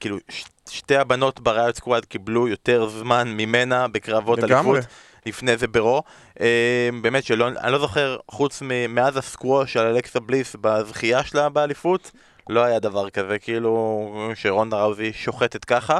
[0.00, 4.38] כאילו, ש- שתי הבנות בראיות סקוואד קיבלו יותר זמן ממנה בקרבות.
[4.38, 4.78] אליפות.
[5.26, 6.02] לפני זה ברו.
[6.40, 12.10] אה, באמת שלא, אני לא זוכר, חוץ מאז הסקווש של אלכסה בליס בזכייה שלה באליפות,
[12.48, 15.98] לא היה דבר כזה, כאילו, שרונדה ראוזי שוחטת ככה.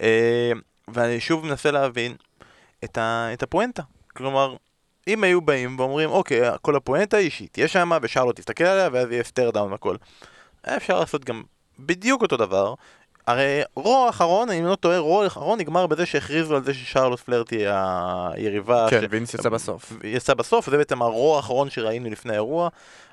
[0.00, 0.52] אה,
[0.88, 2.14] ואני שוב מנסה להבין
[2.84, 3.82] את, ה, את הפואנטה.
[4.16, 4.56] כלומר,
[5.08, 9.24] אם היו באים ואומרים, אוקיי, כל הפואנטה שהיא תהיה שמה ושרלוט תסתכל עליה ואז יהיה
[9.24, 9.96] stare down הכל.
[10.64, 11.42] היה אפשר לעשות גם
[11.78, 12.74] בדיוק אותו דבר.
[13.26, 17.42] הרי Raw האחרון, אם לא טועה, Raw האחרון נגמר בזה שהכריזו על זה ששרלוט פלר
[17.42, 17.84] תהיה
[18.32, 18.86] היריבה.
[18.90, 19.92] כן, ש- וינס יצא בסוף.
[20.04, 22.68] יצא בסוף, זה בעצם ה Raw האחרון שראינו לפני האירוע,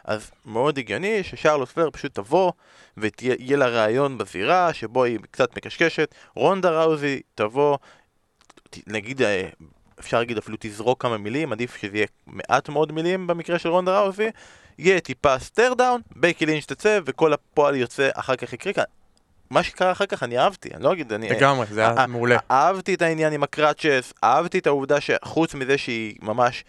[0.06, 2.52] אז מאוד הגיוני ששרלוט פלר פשוט תבוא
[2.98, 7.78] ויהיה לה ריאיון בזירה שבו היא קצת מקשקשת, רונדה ראוזי תבוא,
[8.70, 9.48] ת- נגיד, אה,
[10.00, 14.00] אפשר להגיד אפילו תזרוק כמה מילים, עדיף שזה יהיה מעט מאוד מילים במקרה של רונדה
[14.00, 14.28] ראוזי,
[14.78, 18.84] יהיה טיפה stare down, בייקי לינץ' תצא וכל הפועל יוצא אחר כך יקרה כאן.
[19.54, 21.30] מה שקרה אחר כך אני אהבתי, אני לא אגיד, אני...
[21.30, 22.38] לגמרי, זה היה אה, מעולה.
[22.52, 26.64] אהבתי את העניין עם ה crutches, אהבתי את העובדה שחוץ מזה שהיא ממש,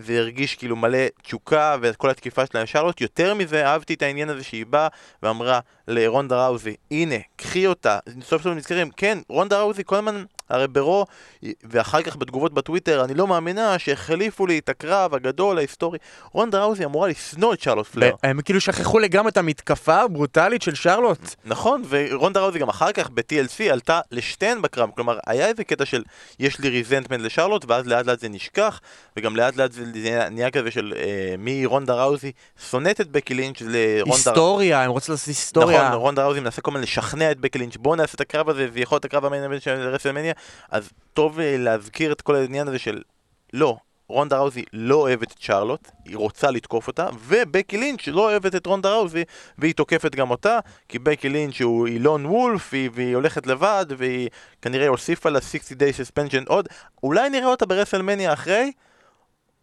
[0.00, 4.28] זה הרגיש כאילו מלא תשוקה ואת כל התקיפה שלה לשרלוט, יותר מזה אהבתי את העניין
[4.28, 4.88] הזה שהיא באה
[5.22, 10.68] ואמרה לרונדה ראוזי, הנה, קחי אותה, סוף סוף נזכרים, כן, רונדה ראוזי כל הזמן, הרי
[10.68, 11.06] ברו,
[11.64, 15.98] ואחר כך בתגובות בטוויטר, אני לא מאמינה שהחליפו לי את הקרב הגדול, ההיסטורי,
[16.32, 18.14] רונדה ראוזי אמורה לשנוא את שרלוט פלר.
[18.22, 21.34] הם כאילו שכחו לגמרי את המתקפה הברוטלית של שרלוט.
[21.44, 26.02] נכון, ורונדה ראוזי גם אחר כך ב-TLC עלתה לשתיהן בקרב, כלומר היה איזה קטע של
[26.38, 28.80] יש לי ריזנטמנט לשרלוט ואז לאט לאט זה נשכח
[29.16, 32.32] וגם לאט לאט זה נהיה- נהיה כזה של אה, מי רונדה ראוזי
[32.70, 35.88] שונאת את בקי לינץ' לרונדה היסטוריה, הם רוצים לעשות היסטוריה.
[35.88, 38.68] נכון, רונדה ראוזי מנסה כל הזמן לשכנע את בקי לינץ' בואו נעשה את הקרב הזה
[38.72, 40.32] זה יכול להיות הקרב ה main של רסלמניה.
[40.70, 42.98] אז טוב אה, להזכיר את כל העניין הזה של
[43.52, 43.76] לא,
[44.10, 48.66] רונדה ראוזי לא אוהבת את שרלוט, היא רוצה לתקוף אותה, ובקי לינץ' לא אוהבת את
[48.66, 49.22] רונדה ראוזי,
[49.58, 53.86] והיא תוקפת גם אותה, כי בקי לינץ' הוא a lone wolf, היא, והיא הולכת לבד,
[53.98, 54.28] והיא
[54.62, 56.68] כנראה הוסיפה לה 60 day suspension עוד,
[57.02, 58.72] אולי נראה אותה ברסלמניה אחרי,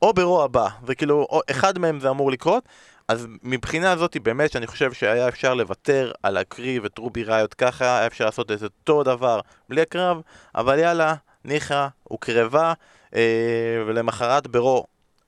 [0.02, 2.64] או ברוע הבא, וכאילו, או, אחד מהם זה אמור לקרות,
[3.08, 7.98] אז מבחינה זאת באמת שאני חושב שהיה אפשר לוותר על להקריב את רובי ראיות ככה,
[7.98, 10.22] היה אפשר לעשות את אותו דבר בלי הקרב,
[10.56, 12.74] אבל יאללה, ניחא, הוקרבה,
[13.16, 14.86] אה, ולמחרת ברו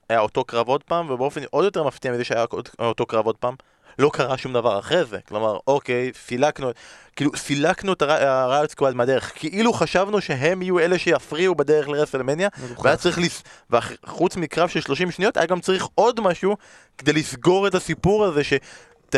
[0.08, 2.44] היה אותו קרב עוד פעם, ובאופן עוד יותר מפתיע מזה שהיה
[2.78, 3.54] אותו קרב עוד פעם,
[3.98, 5.18] לא קרה שום דבר אחרי זה.
[5.28, 6.70] כלומר, אוקיי, סילקנו,
[7.16, 12.48] כאילו, סילקנו את הראיות סקואד מהדרך, כאילו חשבנו שהם יהיו אלה שיפריעו בדרך לרסלמניה,
[12.82, 13.42] והיה צריך, לס...
[13.70, 16.56] וחוץ מקרב של 30 שניות, היה גם צריך עוד משהו
[16.98, 18.52] כדי לסגור את הסיפור הזה ש...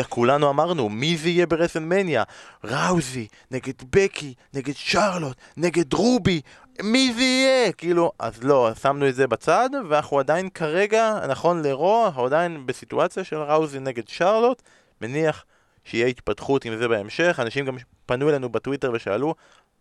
[0.09, 2.23] כולנו אמרנו, מי זה יהיה ברסלמניה?
[2.63, 6.41] ראוזי, נגד בקי, נגד שרלוט, נגד רובי,
[6.83, 7.71] מי זה יהיה?
[7.71, 13.23] כאילו, אז לא, שמנו את זה בצד, ואנחנו עדיין כרגע, נכון לרוע, אנחנו עדיין בסיטואציה
[13.23, 14.61] של ראוזי נגד שרלוט,
[15.01, 15.45] מניח
[15.83, 19.35] שיהיה התפתחות עם זה בהמשך, אנשים גם פנו אלינו בטוויטר ושאלו,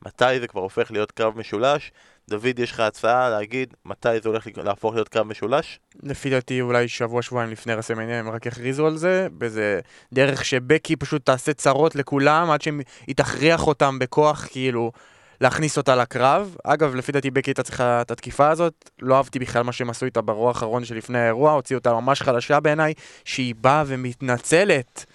[0.06, 1.92] מתי זה כבר הופך להיות קרב משולש?
[2.28, 5.80] דוד, יש לך הצעה להגיד מתי זה הולך להפוך להיות קרב משולש?
[6.02, 9.80] לפי דעתי אולי שבוע שבועיים לפני רסלמניה הם רק יכריזו על זה, באיזה
[10.12, 14.92] דרך שבקי פשוט תעשה צרות לכולם עד שהיא תכריח אותם בכוח כאילו
[15.40, 16.57] להכניס אותה לקרב.
[16.64, 20.07] אגב, לפי דעתי בקי הייתה צריכה את התקיפה הזאת, לא אהבתי בכלל מה שהם עשו
[20.07, 25.07] איתה ברוע האחרון שלפני האירוע, הוציאו אותה ממש חלשה בעיניי, שהיא באה ומתנצלת,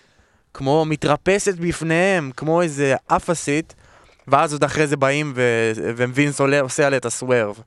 [0.54, 3.76] כמו מתרפסת בפניהם, כמו איזה אפסית,
[4.28, 5.72] ואז עוד אחרי זה באים ו-
[6.10, 7.60] ווינס עולה- עושה עליה את ה swerve.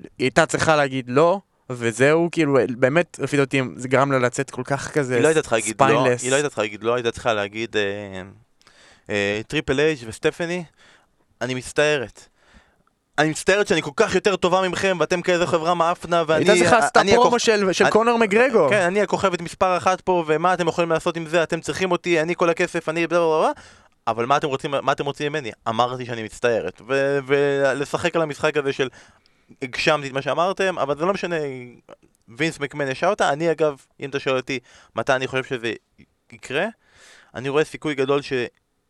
[0.00, 4.62] היא הייתה צריכה להגיד לא, וזהו, כאילו, באמת, לפי דעתי, זה גרם לה לצאת כל
[4.64, 6.06] כך כזה היא לא הייתה צריכה להגיד לא.
[6.22, 8.22] היא לא הייתה צריכה להגיד לא, הייתה צריכה להגיד אה,
[9.10, 10.64] אה, Triple H וסטפני,
[11.40, 12.28] אני מצטערת.
[13.18, 16.44] אני מצטערת שאני כל כך יותר טובה ממכם ואתם כאיזה חברה מאפנה ואני...
[16.44, 16.96] הייתה צריכה לעשות
[17.32, 18.66] הכוכ- של של אני- קונור מגרגו.
[18.70, 22.20] כן, אני הכוכבת מספר אחת פה ומה אתם יכולים לעשות עם זה, אתם צריכים אותי,
[22.22, 23.06] אני כל הכסף, אני
[24.06, 25.50] אבל מה אתם רוצים, מה אתם רוצים ממני?
[25.68, 26.80] אמרתי שאני מצטערת.
[26.88, 28.88] ו- ולשחק על המשחק הזה של
[29.62, 31.36] הגשמתי את מה שאמרתם, אבל זה לא משנה,
[32.28, 33.28] וינס מקמן ישר אותה.
[33.28, 34.58] אני אגב, אם אתה שואל אותי
[34.96, 35.72] מתי אני חושב שזה
[36.32, 36.66] יקרה,
[37.34, 38.22] אני רואה סיכוי גדול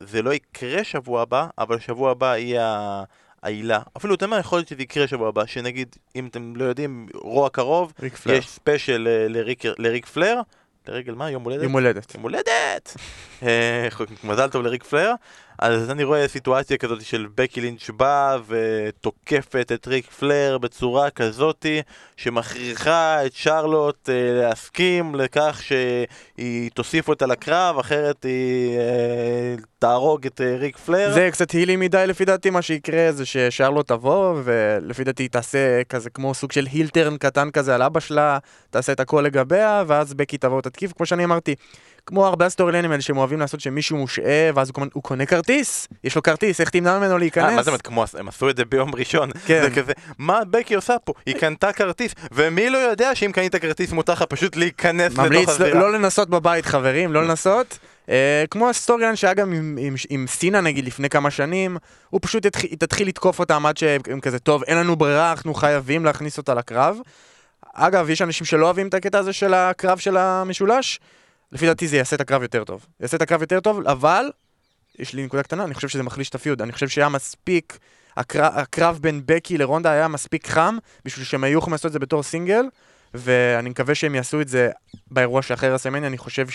[0.02, 3.02] שזה לא יקרה שבוע הבא, אבל שבוע הבא יהיה
[3.42, 3.80] העילה.
[3.96, 7.48] אפילו, יודע מה, יכול להיות שזה יקרה שבוע הבא, שנגיד, אם אתם לא יודעים, רוע
[7.48, 7.92] קרוב.
[8.26, 10.40] יש ספיישל אה, לריק, לריק פלר,
[10.88, 11.30] לרגל מה?
[11.30, 11.62] יום הולדת?
[11.62, 12.14] יום הולדת.
[12.14, 12.96] יום הולדת!
[13.42, 13.88] אה,
[14.24, 15.14] מזל טוב לריק פלר.
[15.58, 21.82] אז אני רואה סיטואציה כזאת של בקי לינץ' באה ותוקפת את ריק פלר בצורה כזאתי
[22.16, 30.40] שמכריחה את שרלוט אה, להסכים לכך שהיא תוסיף אותה לקרב, אחרת היא אה, תהרוג את
[30.40, 31.14] אה, ריק פלר.
[31.14, 35.84] זה קצת heely מדי לפי דעתי, מה שיקרה זה ששרלוט תבוא, ולפי דעתי היא תעשה
[35.84, 38.38] כזה כמו סוג של heel turn קטן כזה על אבא שלה,
[38.70, 41.54] תעשה את הכל לגביה, ואז בקי תבוא ותתקיף, כמו שאני אמרתי.
[42.06, 45.26] כמו הרבה ה storyline ים האלה שהם אוהבים לעשות שמישהו מושעה ואז הוא, הוא קונה
[45.26, 47.50] כרטיס, יש לו כרטיס, איך תמנע ממנו להיכנס?
[47.50, 49.62] אה, מה זה, כמו, הם עשו את זה ביום ראשון, כן.
[49.62, 51.12] זה כזה, מה בקי עושה פה?
[51.26, 55.48] היא קנתה כרטיס, ומי לא יודע שאם קנית כרטיס מותר לך פשוט להיכנס לתוך ממליץ
[55.48, 55.90] לא, הזירה.
[55.90, 57.78] לנסות בבית חברים, לא לנסות.
[58.08, 61.76] אה, כמו ה storyline שהיה גם עם, עם, עם סינה נגיד לפני כמה שנים,
[62.10, 66.04] הוא פשוט יתחיל, תתחיל לתקוף אותם עד שהם כזה, טוב, אין לנו ברירה, אנחנו חייבים
[66.04, 66.96] להכניס אותה לקרב.
[67.74, 71.00] אגב, יש אנשים שלא אוהבים את הקטע הזה של הקרב של המשולש,
[71.52, 72.86] לפי דעתי זה יעשה את הקרב יותר טוב.
[73.00, 74.30] יעשה את הקרב יותר טוב, אבל,
[74.98, 76.62] יש לי נקודה קטנה, אני חושב שזה מחליש את ה feud.
[76.62, 77.78] אני חושב שהיה מספיק,
[78.16, 81.98] הקרב, הקרב בין בקי לרונדה היה מספיק חם, בשביל שהם היו יכולים לעשות את זה
[81.98, 82.64] בתור סינגל,
[83.14, 84.70] ואני מקווה שהם יעשו את זה
[85.10, 86.46] באירוע שאחרי רסלמניה, אני חושב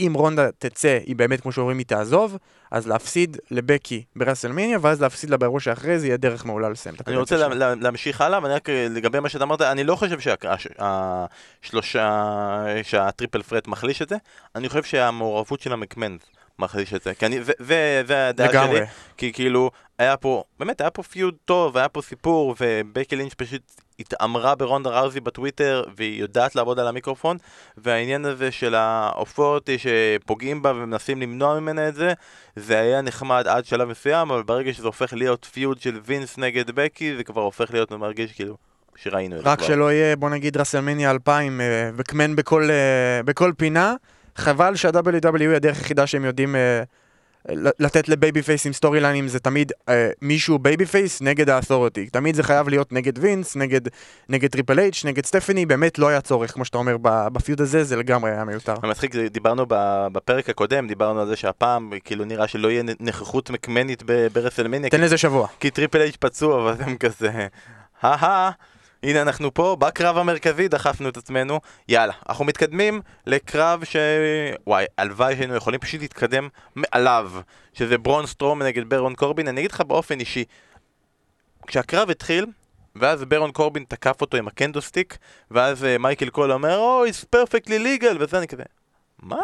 [0.00, 2.38] שאם רונדה תצא, היא באמת, כמו שאומרים, היא תעזוב,
[2.70, 7.08] אז להפסיד לבקי ברסלמניה, ואז להפסיד לה באירוע שאחרי זה יהיה דרך מעולה לסיים את
[7.08, 7.54] אני הקדנציה רוצה שלה.
[7.54, 10.18] לה, לה, להמשיך הלאה, ואני רק אה, לגבי מה שאתה אמרת, אני לא חושב
[11.62, 12.24] שהשלושה,
[12.82, 14.16] שה triple threat מחליש את זה,
[14.56, 16.20] אני חושב שהמעורבות של המקמנס
[16.58, 18.76] מחליש את זה, כי אני, ו- ו- זה הדעה לגמרי.
[18.76, 23.34] שלי, כי כאילו, היה פה, באמת, היה פה feud טוב, היה פה סיפור, ובקי לינץ'
[23.34, 23.62] פשוט
[23.98, 27.36] התעמרה ברונדה ראוזי בטוויטר, והיא יודעת לעבוד על המיקרופון,
[27.76, 32.12] והעניין הזה של העופות שפוגעים בה ומנסים למנוע ממנה את זה,
[32.56, 36.70] זה היה נחמד עד שלב מסוים, אבל ברגע שזה הופך להיות feud של וינס נגד
[36.70, 38.56] בקי, זה כבר הופך להיות מרגיש כאילו
[38.96, 39.68] שראינו את זה רק כבר.
[39.68, 43.94] שלא יהיה, בוא נגיד, רסלמניה 2000 אה, מקמן בכל, אה, בכל פינה.
[44.36, 46.82] חבל שה-WWE היא הדרך היחידה שהם יודעים אה,
[47.78, 52.06] לתת ל babyface עם storyline ים זה תמיד אה, מישהו babyface נגד ה authority.
[52.06, 53.80] תמיד זה חייב להיות נגד וינס, נגד,
[54.28, 57.84] נגד טריפל אייץ', נגד סטפני, באמת לא היה צורך, כמו שאתה אומר, ב feud הזה,
[57.84, 58.74] זה לגמרי היה מיותר.
[58.82, 59.66] המצחיק, דיברנו
[60.12, 64.02] בפרק הקודם, דיברנו על זה שהפעם, כאילו נראה שלא יהיה נ- נוכחות מקמנית
[64.32, 65.48] ברסלמניה, תן לזה שבוע.
[65.60, 67.46] כי טריפל אייץ' פצוע, אבל הם כזה,
[68.02, 68.50] הא
[69.02, 73.96] הנה אנחנו פה, בקרב המרכזי דחפנו את עצמנו, יאללה, אנחנו מתקדמים לקרב ש...
[74.66, 77.32] וואי, הלוואי שהיינו יכולים פשוט להתקדם מעליו,
[77.72, 80.44] שזה ברון סטרומן נגד ברון קורבין, אני אגיד לך באופן אישי,
[81.66, 82.46] כשהקרב התחיל,
[82.96, 85.18] ואז ברון קורבין תקף אותו עם ה kendo stick,
[85.50, 88.62] ואז אה, מייקל קול אומר, או, oh, it's perfectly legal, וזה אני כזה,
[89.22, 89.42] מה?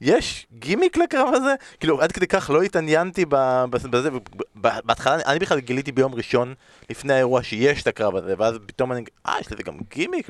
[0.00, 1.54] יש גימיק לקרב הזה?
[1.80, 4.10] כאילו, עד כדי כך לא התעניינתי בזה,
[4.54, 6.54] בהתחלה, אני- בכלל גיליתי ביום ראשון
[6.90, 10.28] לפני האירוע שיש את הקרב הזה, ואז פתאום אני, אה, יש לזה גם גימיק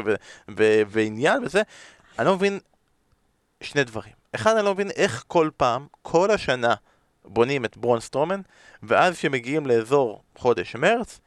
[0.89, 1.63] ועניין וזה.
[2.19, 2.59] אני לא מבין
[3.61, 4.13] שני דברים.
[4.35, 6.75] אחד, אני לא מבין איך כל פעם, כל השנה,
[7.25, 8.41] בונים את ברון סטרומן,
[8.83, 11.21] ואז כשמגיעים לאזור חודש מרץ,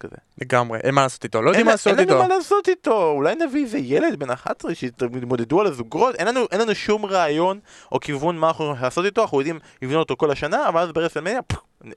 [0.00, 0.16] כזה.
[0.42, 2.14] לגמרי, אין מה לעשות איתו, לא יודעים אין- מה לעשות אין איתו.
[2.14, 6.40] לנו מה לעשות איתו, אולי נביא איזה ילד בן 11 שיתמודדו על הזוגרות, אין לנו,
[6.52, 7.60] אין לנו שום רעיון
[7.92, 10.92] או כיוון מה אנחנו הולכים לעשות איתו, אנחנו יודעים לבנות אותו כל השנה, אבל אז
[10.92, 11.40] ברסלמניה,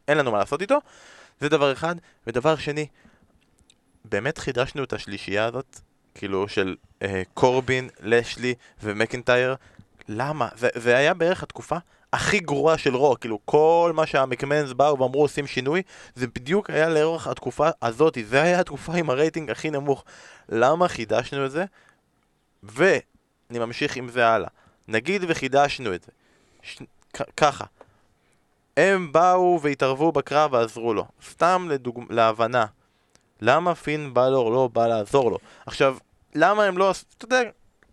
[0.08, 0.78] אין לנו מה לעשות איתו,
[1.40, 1.96] זה דבר אחד.
[2.28, 2.88] ודבר שני,
[4.06, 5.80] באמת חידשנו את השלישייה הזאת,
[6.16, 9.56] כאילו של אה, קורבין, לשלי ומקינטייר,
[10.08, 10.48] למה?
[10.58, 11.78] זה, זה היה בערך התקופה
[12.14, 15.82] הכי גרועה של רו, כאילו כל מה שהמקמנס באו ואמרו עושים שינוי,
[16.16, 20.04] זה בדיוק היה לאורך התקופה הזאת, זה היה התקופה עם הרייטינג הכי נמוך.
[20.50, 21.66] למה חידשנו את זה?
[22.64, 24.50] ואני ממשיך עם זה הלאה.
[24.88, 26.12] נגיד וחידשנו את זה.
[26.62, 26.82] ש...
[27.38, 27.66] ככה.
[28.78, 31.06] הם באו והתערבו בקרב ועזרו לו.
[31.30, 32.04] סתם לדוג...
[32.10, 32.66] להבנה.
[33.42, 35.38] למה פין בלור לא בא לעזור לו?
[35.66, 35.98] עכשיו,
[36.36, 36.94] למה הם לא...
[37.18, 37.42] אתה יודע,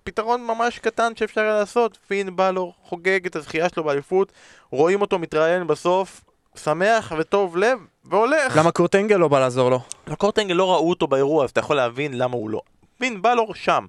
[0.09, 1.99] פתרון ממש קטן שאפשר היה לעשות.
[2.09, 4.33] פין בלור חוגג את הזכייה שלו באליפות,
[4.71, 6.25] רואים אותו מתראיין בסוף,
[6.57, 8.57] שמח וטוב לב, והולך.
[8.57, 9.81] למה קורט אנגל לא בא לעזור לו?
[10.07, 12.61] לקורטנגל לא ראו אותו באירוע, אז אתה יכול להבין למה הוא לא.
[12.99, 13.87] פין בלור שם.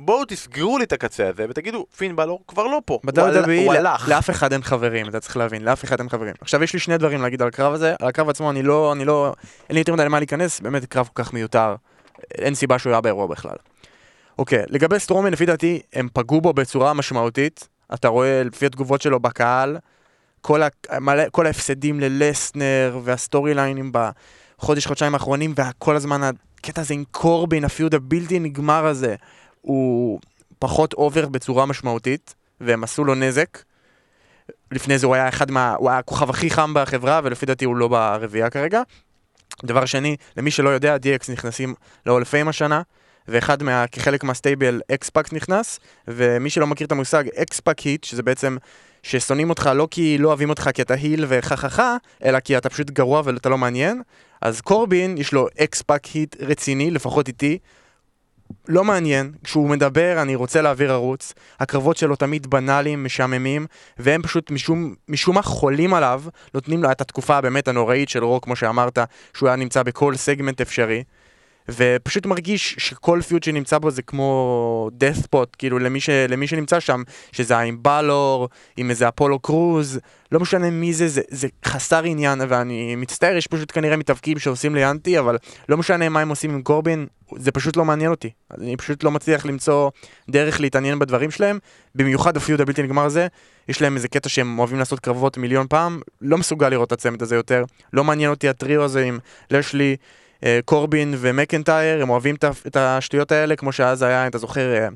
[0.00, 2.98] בואו תסגרו לי את הקצה הזה ותגידו, פין בלור כבר לא פה.
[3.16, 4.08] הוא הל- הוא ב-WWE הלך.
[4.08, 6.34] לאף אחד אין חברים, אתה צריך להבין, לאף אחד אין חברים.
[6.40, 9.04] עכשיו יש לי שני דברים להגיד על הקרב הזה, על הקרב עצמו אני לא, אני
[9.04, 9.32] לא,
[9.68, 11.74] אין לי יותר מדי למה להיכנס, באמת קרב כל כך מיותר,
[12.34, 13.56] אין סיבה שהוא היה באירוע בכלל.
[14.38, 19.20] אוקיי, לגבי סטרומן לפי דעתי, הם פגעו בו בצורה משמעותית, אתה רואה לפי התגובות שלו
[19.20, 19.78] בקהל,
[20.40, 20.68] כל, ה,
[21.30, 27.64] כל ההפסדים ללסנר וה storyline ים בחודש, חודשיים האחרונים, וכל הזמן הקטע הזה עם קורבין,
[27.64, 29.14] ה feud הבלתי נגמר הזה,
[29.60, 30.20] הוא
[30.58, 33.62] פחות over בצורה משמעותית, והם עשו לו נזק.
[34.72, 35.74] לפני זה הוא היה אחד מה...
[35.74, 38.82] הוא היה הכוכב הכי חם בחברה, ולפי דעתי הוא לא ברביעייה כרגע.
[39.64, 41.74] דבר שני, למי שלא יודע, DX נכנסים
[42.08, 42.82] fame השנה,
[43.28, 43.86] ואחד מה...
[43.86, 48.56] כחלק מה stable אקספאק נכנס, ומי שלא מכיר את המושג אקספאק heat, שזה בעצם
[49.02, 52.90] ששונאים אותך לא כי לא אוהבים אותך כי אתה heel חה, אלא כי אתה פשוט
[52.90, 54.02] גרוע ואתה לא מעניין.
[54.42, 57.58] אז קורבין, יש לו אקספאק heat רציני, לפחות איתי.
[58.68, 63.66] לא מעניין, כשהוא מדבר אני רוצה להעביר ערוץ, הקרבות שלו תמיד בנאליים, משעממים,
[63.98, 66.22] והם פשוט משום, משום מה חולים עליו,
[66.54, 68.98] נותנים לו את התקופה באמת הנוראית של רוק, כמו שאמרת,
[69.34, 71.02] שהוא היה נמצא בכל סגמנט אפשרי.
[71.68, 76.80] ופשוט מרגיש שכל פיוט שנמצא בו זה כמו death spot, כאילו למי, ש, למי שנמצא
[76.80, 77.02] שם,
[77.32, 80.00] שזה עם בלור, עם איזה אפולו קרוז,
[80.32, 84.74] לא משנה מי זה, זה, זה חסר עניין, ואני מצטער, יש פשוט כנראה מתאבקים שעושים
[84.74, 88.30] לי אנטי, אבל לא משנה מה הם עושים עם קורבין, זה פשוט לא מעניין אותי.
[88.58, 89.90] אני פשוט לא מצליח למצוא
[90.30, 91.58] דרך להתעניין בדברים שלהם,
[91.94, 93.26] במיוחד הפיוט הבלתי נגמר הזה,
[93.68, 97.22] יש להם איזה קטע שהם אוהבים לעשות קרבות מיליון פעם, לא מסוגל לראות את הצמד
[97.22, 99.18] הזה יותר, לא מעניין אותי הטריו הזה עם
[99.50, 99.96] לשלי.
[100.46, 102.34] אה, קורבין ומקנטייר, הם אוהבים
[102.66, 104.88] את השטויות האלה, כמו שאז היה, אתה זוכר, אה,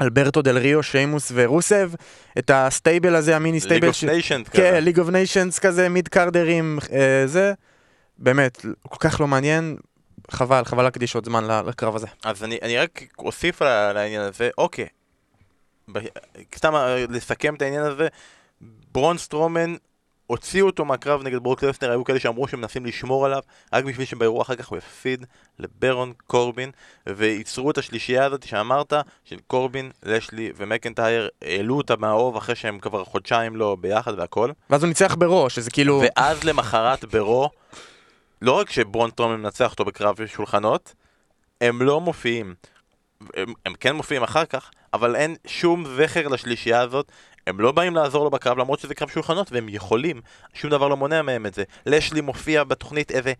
[0.00, 1.90] אלברטו דל ריו, שיימוס ורוסב,
[2.38, 3.86] את ה stable הזה, המיני stable.
[3.86, 4.62] League of Nations כזה.
[4.62, 7.52] כן, League of Nations כזה, mid carder ים, אה, זה.
[8.18, 9.76] באמת, כל כך לא מעניין,
[10.30, 12.06] חבל, חבל להקדיש עוד זמן לקרב הזה.
[12.24, 14.86] אז אני, אני רק אוסיף על העניין הזה, אוקיי,
[16.56, 16.72] סתם
[17.10, 18.08] לסכם את העניין הזה,
[18.92, 19.74] ברון סטרומן
[20.28, 23.40] הוציאו אותו מהקרב נגד ברוק לסנר, היו כאלה שאמרו שהם מנסים לשמור עליו,
[23.72, 25.26] רק בשביל שבאירוע אחר כך הוא יפסיד
[25.58, 26.70] לברון קורבין,
[27.06, 28.92] וייצרו את השלישייה הזאת שאמרת,
[29.24, 34.50] של קורבין, לשלי ומקנטייר, העלו אותה מהאוב אחרי שהם כבר חודשיים לא ביחד והכל.
[34.70, 36.02] ואז הוא ניצח ברו, שזה כאילו...
[36.04, 37.50] ואז למחרת ברו,
[38.42, 40.94] לא רק שברון טרומן מנצח אותו בקרב שולחנות,
[41.60, 42.54] הם לא מופיעים.
[43.34, 47.12] הם, הם כן מופיעים אחר כך, אבל אין שום זכר לשלישייה הזאת,
[47.48, 50.20] הם לא באים לעזור לו בקרב למרות שזה קרב שולחנות והם יכולים,
[50.54, 51.62] שום דבר לא מונע מהם את זה.
[51.86, 53.32] לשלי מופיע בתוכנית איזה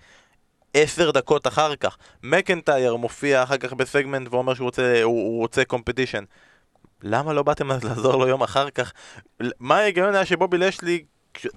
[0.74, 1.96] עשר דקות אחר כך.
[2.22, 6.24] מקנטייר מופיע אחר כך בסגמנט ואומר שהוא רוצה, הוא, הוא רוצה קומפטישן.
[7.02, 8.92] למה לא באתם לעזור לו יום אחר כך?
[9.60, 11.04] מה ההיגיון היה שבובי לשלי,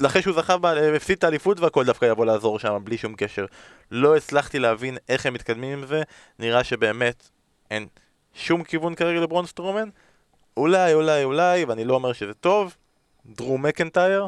[0.05, 0.55] אחרי שהוא זכה,
[0.95, 3.45] הפסיד את האליפות והכל דווקא יבוא לעזור שם בלי שום קשר.
[3.91, 6.01] לא הצלחתי להבין איך הם מתקדמים עם זה,
[6.39, 7.29] נראה שבאמת
[7.71, 7.87] אין
[8.33, 9.89] שום כיוון כרגע לברון סטרומן.
[10.57, 12.75] אולי, אולי, אולי, ואני לא אומר שזה טוב,
[13.25, 14.27] דרו מקנטייר,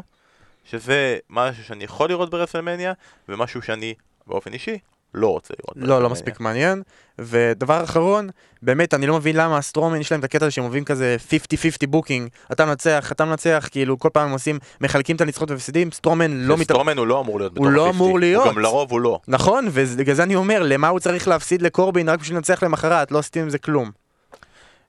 [0.64, 2.94] שזה משהו שאני יכול לראות ברסלמניה,
[3.30, 3.94] ומשהו שאני
[4.28, 4.78] באופן אישי
[5.14, 5.98] לא רוצה לראות ברסלמניה.
[5.98, 6.84] לא, לא מספיק מעניין.
[7.20, 8.30] ודבר אחרון,
[8.62, 11.88] באמת, אני לא מבין למה הסטרומן יש להם את הקטע הזה שהם מביאים כזה 50-50
[11.88, 16.32] booking, אתה מנצח, אתה מנצח, כאילו כל פעם הם עושים, מחלקים את הניצחונות והפסידים, סטרומן
[16.32, 16.64] לא מת...
[16.64, 17.80] סטרומן הוא לא אמור להיות בתור 50.
[17.80, 18.48] הוא לא אמור להיות.
[18.48, 19.20] גם לרוב הוא לא.
[19.28, 23.20] נכון, ובגלל זה אני אומר, למה הוא צריך להפסיד לקורבין רק בשביל לנצח למחרת, לא
[23.20, 24.03] עשיתם עם זה כלום.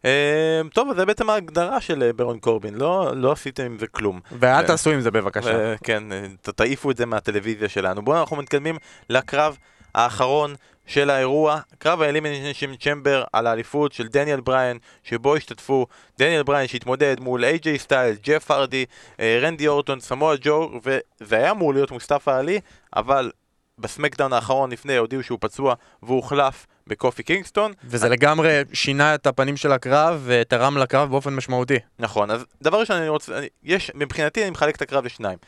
[0.04, 4.20] אמ, טוב, זה בעצם ההגדרה של אה, ברון קורבין, לא, לא עשיתם עם זה כלום.
[4.32, 5.70] ואל אה, תעשו עם זה בבקשה.
[5.70, 6.04] אה, כן,
[6.42, 8.02] תעיפו את זה מהטלוויזיה שלנו.
[8.02, 8.76] בואו אנחנו מתקדמים
[9.10, 9.56] לקרב
[9.94, 10.54] האחרון
[10.86, 15.86] של האירוע, קרב האלימיניישן צ'מבר על האליפות של דניאל בריין, שבו השתתפו
[16.18, 18.84] דניאל בריין שהתמודד מול איי-ג'יי סטייל, ג'ף הרדי,
[19.20, 22.60] רנדי אורטון, סמואל ג'ו, וזה היה אמור להיות מוסטפא עלי,
[22.96, 23.30] אבל
[23.78, 27.72] בסמקדאון האחרון לפני הודיעו שהוא פצוע והוחלף בקופי קינגסטון.
[27.84, 31.78] וזה לגמרי שינה את הפנים של הקרב ותרם לקרב באופן משמעותי.
[31.98, 35.38] נכון, אז דבר ראשון אני רוצה, אני, יש, מבחינתי אני מחלק את הקרב לשניים.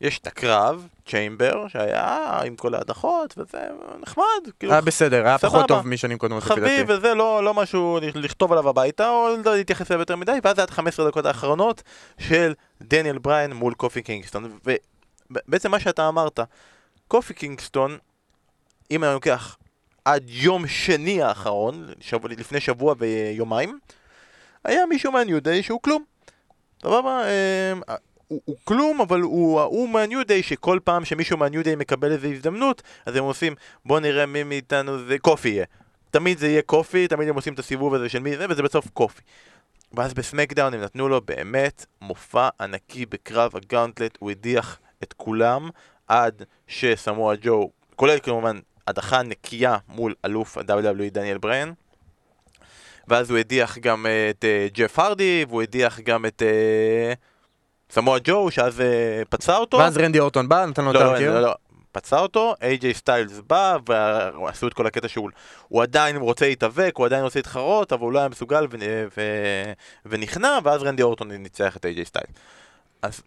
[0.00, 3.58] יש את הקרב, צ'יימבר, שהיה עם כל ההדחות, וזה
[4.00, 4.24] נחמד.
[4.58, 5.38] כאילו, היה בסדר, היה.
[5.38, 6.42] פחות טוב משנים קודמות.
[6.42, 10.58] חביב, וזה לא, לא משהו לכתוב עליו הביתה, או לא להתייחס אליו יותר מדי, ואז
[10.58, 11.82] היה את 15 דקות האחרונות
[12.18, 14.58] של דניאל בריין מול קופי קינגסטון.
[15.30, 16.40] ובעצם מה שאתה אמרת,
[17.10, 17.98] קופי קינגסטון,
[18.90, 19.56] אם אני לוקח
[20.04, 23.78] עד יום שני האחרון, שבוע, לפני שבוע ויומיים,
[24.64, 26.04] היה מישהו מהניו דיי שהוא כלום.
[26.82, 27.22] סבבה?
[27.24, 27.72] אה,
[28.28, 32.28] הוא, הוא כלום, אבל הוא ההוא מהניו דיי שכל פעם שמישהו מהניו דיי מקבל איזו
[32.28, 35.64] הזדמנות, אז הם עושים, בוא נראה מי מאיתנו זה קופי יהיה.
[36.10, 38.88] תמיד זה יהיה קופי, תמיד הם עושים את הסיבוב הזה של מי זה, וזה בסוף
[38.90, 39.22] קופי.
[39.92, 45.70] ואז בסמקדאון הם נתנו לו באמת מופע ענקי בקרב ה gauntlet, הוא הדיח את כולם
[46.10, 51.74] עד שסמואל ג'ו, כולל כמובן הדחה נקייה מול אלוף ה-WWE דניאל בריין.
[53.08, 58.50] ואז הוא הדיח גם את אה, ג'ף הרדי, והוא הדיח גם את אה, סמואל ג'ו,
[58.50, 58.82] שאז אה,
[59.28, 59.76] פצע אותו.
[59.76, 61.54] ואז רנדי אורטון בא, נתן לו את לא, לא, לא, לא,
[61.92, 65.30] פצע אותו, איי-ג'יי סטיילס בא, ועשו את כל הקטע שהוא
[65.68, 68.76] הוא עדיין רוצה להתאבק, הוא עדיין רוצה להתחרות, אבל הוא לא היה מסוגל ו,
[69.16, 69.22] ו,
[70.06, 72.30] ונכנע, ואז רנדי אורטון ניצח את איי-ג'יי סטיילס.
[73.02, 73.20] אז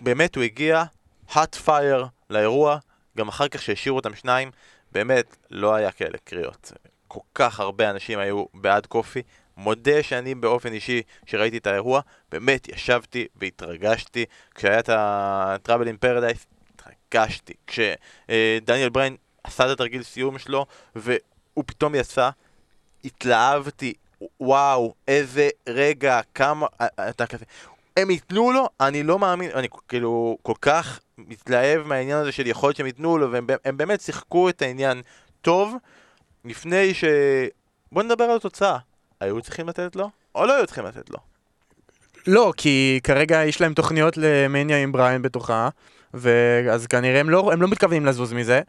[0.00, 0.84] באמת הוא הגיע,
[1.30, 2.78] hot fire לאירוע,
[3.16, 4.50] גם אחר כך שהשאירו אותם שניים,
[4.92, 6.72] באמת לא היה כאלה קריאות.
[7.08, 9.22] כל כך הרבה אנשים היו בעד קופי.
[9.56, 12.00] מודה שאני באופן אישי, שראיתי את האירוע,
[12.30, 14.24] באמת ישבתי והתרגשתי.
[14.54, 17.52] כשהיה את ה-Travel in Paradise, התרגשתי.
[17.66, 22.30] כשדניאל בריין עשה את התרגיל סיום שלו, והוא פתאום יצא,
[23.04, 23.94] התלהבתי.
[24.40, 26.66] וואו, איזה רגע, כמה...
[27.08, 27.44] אתה כזה...
[27.96, 32.68] הם ייתנו לו, אני לא מאמין, אני כאילו כל כך מתלהב מהעניין הזה של יכול
[32.68, 35.02] להיות שהם ייתנו לו, והם הם באמת שיחקו את העניין
[35.42, 35.74] טוב,
[36.44, 37.04] לפני ש...
[37.92, 38.78] בוא נדבר על התוצאה.
[39.20, 41.18] היו צריכים לתת לו, או לא היו צריכים לתת לו?
[42.26, 45.68] לא, כי כרגע יש להם תוכניות למניה עם בריין בתוכה,
[46.14, 48.60] ואז כנראה הם לא, הם לא מתכוונים לזוז מזה.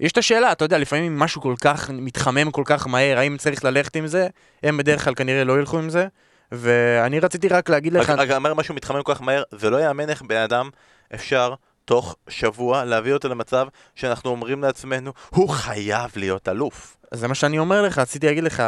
[0.00, 3.64] יש את השאלה, אתה יודע, לפעמים משהו כל כך מתחמם כל כך מהר, האם צריך
[3.64, 4.28] ללכת עם זה?
[4.62, 6.06] הם בדרך כלל כנראה לא ילכו עם זה.
[6.52, 8.10] ואני רציתי רק להגיד לך...
[8.10, 10.70] רק אומר משהו מתחמם כל כך מהר, זה לא יאמן איך בן אדם
[11.14, 11.54] אפשר
[11.86, 16.96] תוך שבוע להביא אותו למצב שאנחנו אומרים לעצמנו, הוא חייב להיות אלוף.
[17.14, 18.62] זה מה שאני אומר לך, רציתי להגיד לך,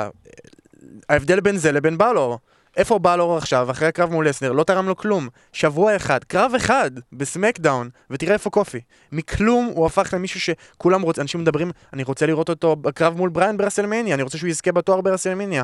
[1.08, 2.38] ההבדל בין זה לבין בלור.
[2.76, 5.28] איפה בלור עכשיו, אחרי הקרב מול לסנר, לא תרם לו כלום.
[5.52, 8.80] שבוע אחד, קרב אחד, בסמקדאון, ותראה איפה קופי.
[9.12, 13.56] מכלום הוא הפך למישהו שכולם רוצים, אנשים מדברים, אני רוצה לראות אותו בקרב מול בריין
[13.56, 15.62] ברסלמניה, אני רוצה שהוא יזכה בתואר ברסלמניה.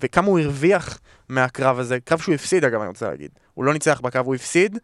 [0.00, 3.30] וכמה הוא הרוויח מהקרב הזה, קרב שהוא הפסיד אגב, אני רוצה להגיד.
[3.54, 4.78] הוא לא ניצח בקרב, הוא הפסיד,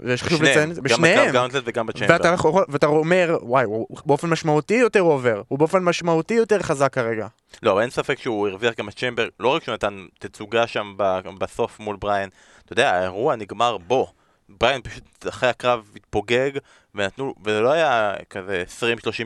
[0.00, 2.14] וחשוב לציין, בשניהם, גם בקרב gauntlet וגם בצ'יימבר.
[2.14, 2.34] ואתה,
[2.68, 7.26] ואתה אומר, וואי, הוא באופן משמעותי יותר over, הוא באופן משמעותי יותר חזק כרגע.
[7.62, 10.94] לא, אבל אין ספק שהוא הרוויח גם בצ'יימבר, לא רק שהוא נתן תצוגה שם
[11.38, 12.28] בסוף מול בריין,
[12.64, 14.12] אתה יודע, האירוע נגמר בו.
[14.48, 16.50] בריין פשוט אחרי הקרב התפוגג,
[16.94, 18.64] ונתנו, וזה לא היה כזה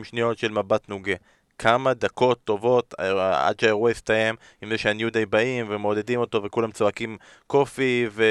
[0.01, 1.13] 20-30 שניות של מבט נוגה.
[1.59, 6.71] כמה דקות טובות אה, עד שהאירוע הסתיים עם זה שהניו דיי באים ומעודדים אותו וכולם
[6.71, 8.23] צועקים קופי ו...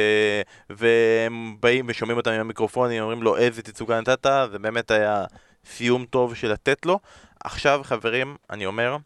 [0.70, 5.24] והם באים ושומעים אותם עם המיקרופונים אומרים לו איזה תצוגה נתת זה באמת היה
[5.64, 6.98] סיום טוב של לתת לו.
[7.44, 8.96] עכשיו חברים אני אומר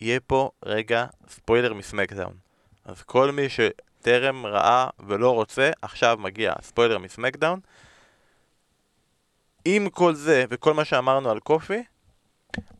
[0.00, 2.34] יהיה פה רגע ספוילר מ SmackDown.
[2.84, 7.60] אז כל מי שטרם ראה ולא רוצה עכשיו מגיע ספוילר מ SmackDown.
[9.64, 11.82] עם כל זה וכל מה שאמרנו על קופי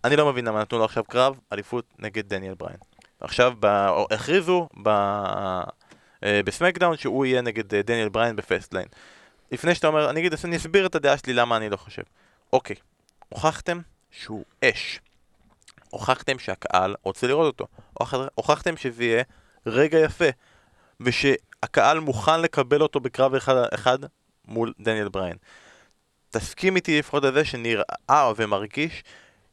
[0.05, 2.79] אני לא מבין למה נתנו לו עכשיו קרב אליפות נגד דניאל בריין.
[3.20, 3.66] עכשיו ב...
[4.11, 4.89] הכריזו ב...
[6.25, 8.89] אה, ב SmackDown שהוא יהיה נגד אה, דניאל בריין ב Fastlane.
[9.53, 12.03] לפני שאתה אומר, אני אגיד, אני אסביר את הדעה שלי למה אני לא חושב.
[12.53, 12.77] אוקיי,
[13.29, 15.01] הוכחתם שהוא אש.
[15.91, 17.66] הוכחתם שהקהל רוצה לראות אותו.
[18.35, 19.23] הוכחתם שזה יהיה
[19.66, 20.25] רגע יפה.
[21.01, 23.99] ושהקהל מוכן לקבל אותו בקרב אחד, אחד
[24.49, 25.37] מול דניאל בריין.
[26.31, 29.05] תסכים איתי לפחות על זה שנראה ומרגיש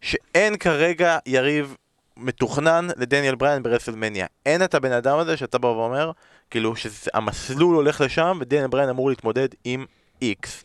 [0.01, 1.75] שאין כרגע יריב
[2.17, 4.25] מתוכנן לדניאל בריין ברסלמניה.
[4.45, 6.11] אין את הבן אדם הזה שאתה בא ואומר,
[6.49, 9.85] כאילו שהמסלול הולך לשם ודניאל בריין אמור להתמודד עם
[10.21, 10.63] X.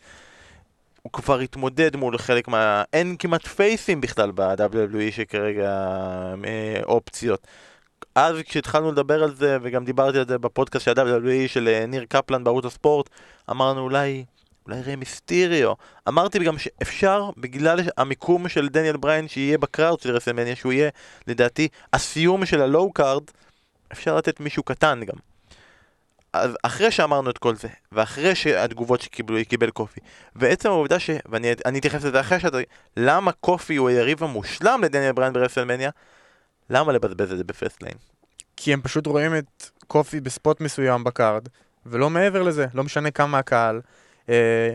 [1.01, 2.83] הוא כבר התמודד מול חלק מה...
[2.93, 5.69] אין כמעט face ים בכלל ב-WWE שכרגע
[6.45, 7.47] אה, אופציות.
[8.15, 12.05] אז כשהתחלנו לדבר על זה, וגם דיברתי על זה בפודקאסט של ה-WWE של אה, ניר
[12.09, 13.09] קפלן בערוץ הספורט,
[13.49, 14.25] אמרנו אולי
[14.67, 15.73] אולי ריי מיסטיריו.
[16.07, 20.89] אמרתי גם שאפשר, בגלל המיקום של דניאל בריין שיהיה ב card של WrestleMania, שהוא יהיה,
[21.27, 23.23] לדעתי, הסיום של ה low card,
[23.91, 25.17] אפשר לתת מישהו קטן גם.
[26.33, 29.99] אז אחרי שאמרנו את כל זה, ואחרי שהתגובות שקיבלו, קיבל קופי,
[30.35, 31.09] ועצם העובדה ש...
[31.29, 32.57] ואני אתייחס לזה אחרי שאתה...
[32.97, 35.89] למה קופי הוא היריב המושלם לדניאל בריין ב WrestleMania?
[36.69, 37.95] למה לבזבז את זה ב Fastlane?
[38.57, 41.47] כי הם פשוט רואים את קופי ב spot מסוים ב card,
[41.85, 43.81] ולא מעבר לזה, לא משנה כמה הקהל.
[44.29, 44.73] אה,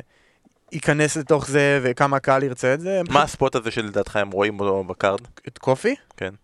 [0.73, 3.01] ייכנס לתוך זה וכמה הקהל ירצה את זה.
[3.11, 5.21] מה ה spot הזה שלדעתך הם רואים בו ב card?
[5.49, 5.95] את קופי?
[6.17, 6.35] כן.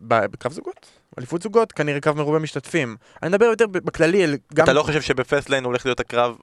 [0.00, 0.86] בקרב זוגות?
[1.18, 2.96] אליפות זוגות, כנראה קרב מרובה משתתפים.
[3.22, 4.64] אני מדבר יותר בכללי, גם...
[4.64, 6.36] אתה לא חושב שב Fastlane הולך להיות הקרב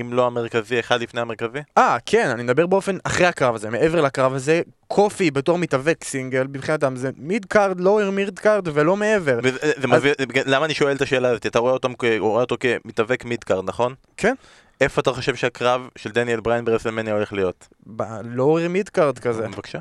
[0.00, 1.58] אם לא המרכזי, אחד לפני המרכזי?
[1.78, 6.46] אה, כן, אני מדבר באופן אחרי הקרב הזה, מעבר לקרב הזה, קופי בתור מתאבק סינגל,
[6.46, 9.38] מבחינתם זה mid card, lower mid card ולא מעבר.
[9.42, 9.84] וזה, אז...
[9.84, 10.12] מביא,
[10.46, 11.46] למה אני שואל את השאלה הזאת?
[11.46, 11.88] אתה רואה אותו,
[12.18, 13.94] רואה אותו כמתאבק mid card, נכון?
[14.16, 14.34] כן.
[14.80, 17.68] איפה אתה חושב שהקרב של דניאל בריין ברסלמניה הולך להיות?
[17.86, 19.48] ב lower mid card כזה.
[19.48, 19.78] בבקשה.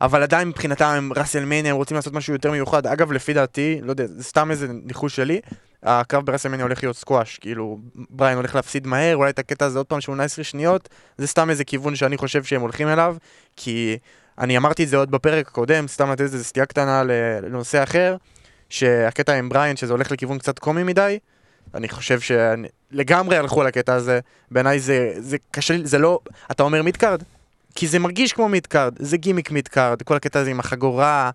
[0.00, 2.86] אבל עדיין מבחינתם הם WrestleMania, הם רוצים לעשות משהו יותר מיוחד.
[2.86, 5.40] אגב, לפי דעתי, לא יודע, זה סתם איזה ניחוש שלי,
[5.82, 9.78] הקרב ב WrestleMania הולך להיות סקואש, כאילו, בריין הולך להפסיד מהר, אולי את הקטע הזה
[9.78, 10.88] עוד פעם 18 שניות,
[11.18, 13.16] זה סתם איזה כיוון שאני חושב שהם הולכים אליו,
[13.56, 13.98] כי
[14.38, 17.02] אני אמרתי את זה עוד בפרק הקודם, סתם לתת איזה סטייה קטנה
[17.42, 18.16] לנושא אחר,
[18.68, 21.18] שהקטע עם בריין, שזה הולך לכיוון קצת קומי מדי,
[21.74, 26.82] אני חושב שלגמרי הלכו על הקטע הזה, בעיניי זה, זה קשה, זה לא, אתה אומר
[26.82, 27.22] mid card?
[27.74, 31.30] כי זה מרגיש כמו mid card, זה גימיק mid card, כל הקטע הזה עם החגורה,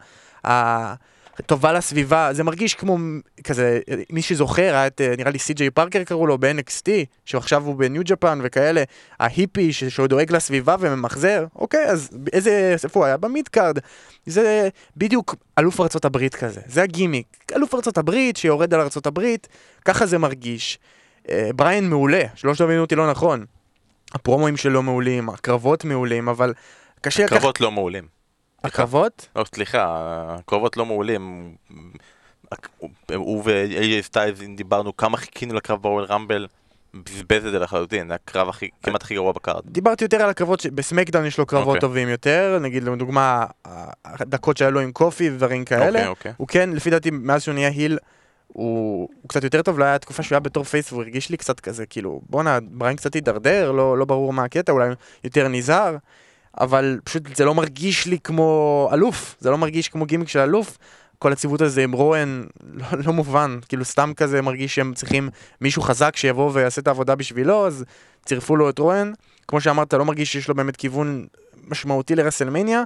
[1.46, 2.98] טובה לסביבה, זה מרגיש כמו
[3.44, 3.80] כזה,
[4.12, 6.88] מי שזוכר, את, נראה לי סי.ג'יי פארקר קראו לו ב-NXT,
[7.26, 8.84] שעכשיו הוא ב New Japan וכאלה,
[9.20, 13.18] ההיפי שהוא דואג לסביבה וממחזר, אוקיי, אז איזה, איפה הוא היה?
[13.18, 13.80] ב mid card.
[14.26, 17.28] זה בדיוק אלוף ארצות הברית כזה, זה הגימיק.
[17.56, 19.48] אלוף ארצות הברית שיורד על ארצות הברית,
[19.86, 20.80] ככה זה מרגיש.
[21.30, 23.46] אה, בריין מעולה, שלא תבינו אותי לא נכון.
[24.14, 26.54] הפרומואים שלו מעולים, הקרבות מעולים, אבל
[27.02, 27.38] קשה לקחת...
[27.38, 28.15] הקרבות לא מעולים.
[28.66, 29.28] הקרבות?
[29.36, 29.86] לא, סליחה,
[30.30, 31.56] הקרבות לא מעולים.
[33.16, 36.48] הוא ואיי ג'יי סטיילס דיברנו כמה חיכינו לקרב ב Royal Rumble.
[36.94, 39.62] בזבז את זה לחלוטין, זה הקרב הכי, כמעט הכי גרוע ב card.
[39.66, 41.82] דיברתי יותר על הקרבות, ש- ב SmackDown יש לו קרבות אוקיי.
[41.82, 43.46] טובים יותר, נגיד לדוגמה,
[44.06, 45.86] הדקות שהיה לו עם קופי ודברים כאלה.
[46.00, 46.34] אוקיי, אוקיי.
[46.38, 47.98] הוא כן, לפי דעתי, מאז שהוא נהיה heel,
[48.48, 51.38] הוא, הוא קצת יותר טוב, לא היה תקופה שהוא היה בתור face והוא הרגיש לי
[51.38, 54.90] קצת כזה, כאילו, בואנה, בריין קצת הידרדר, לא, לא ברור מה הקטע, אולי
[55.24, 55.96] יותר נזהר,
[56.60, 60.78] אבל פשוט זה לא מרגיש לי כמו אלוף, זה לא מרגיש כמו גימיק של אלוף.
[61.20, 62.44] כל הציוות הזה עם רואן
[62.74, 65.30] לא, לא מובן, כאילו סתם כזה מרגיש שהם צריכים
[65.62, 67.86] מישהו חזק שיבוא ויעשה את העבודה בשבילו, אז
[68.26, 69.12] צירפו לו את רואן.
[69.48, 71.26] כמו שאמרת, לא מרגיש שיש לו באמת כיוון
[71.68, 72.84] משמעותי ל WrestleMania.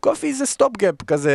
[0.00, 1.32] קופי זה stop gap כזה,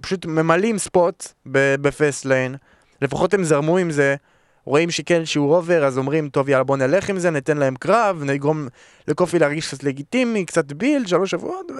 [0.00, 2.54] פשוט ממלאים spot ב Fastlane.
[3.02, 4.16] לפחות הם זרמו עם זה,
[4.64, 8.22] רואים שכן שהוא over, אז אומרים, טוב יאללה בוא נלך עם זה, ניתן להם קרב,
[8.24, 8.68] נגרום
[9.08, 11.74] לקופי להרגיש קצת לגיטימי, קצת build, שלוש שבועות, ו...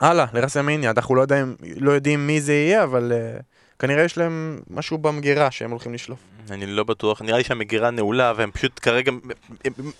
[0.00, 3.42] הלאה, ל WrestleMania, אנחנו לא יודעים, לא יודעים מי זה יהיה, אבל uh,
[3.82, 6.18] כנראה יש להם משהו במגירה שהם הולכים לשלוף.
[6.50, 9.12] אני לא בטוח, נראה לי שהמגירה נעולה והם פשוט כרגע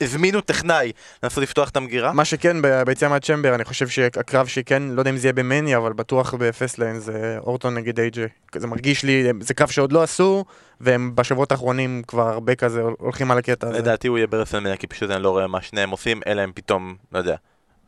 [0.00, 2.12] הזמינו טכנאי לנסות לפתוח את המגירה.
[2.12, 2.56] מה שכן,
[2.86, 6.34] ביציאה מה Chamber, אני חושב שהקרב שכן, לא יודע אם זה יהיה במניה, אבל בטוח
[6.34, 8.28] ב Fastlane זה אורטון נגד איי-ג'יי.
[8.56, 10.44] זה מרגיש לי, זה קרב שעוד לא עשו,
[10.80, 13.78] והם בשבועות האחרונים כבר הרבה כזה הולכים על הקטע הזה.
[13.78, 16.52] לדעתי הוא יהיה ב WrestleMania כי פשוט אני לא רואה מה שניהם עושים, אלא הם
[16.54, 17.36] פתאום, לא יודע,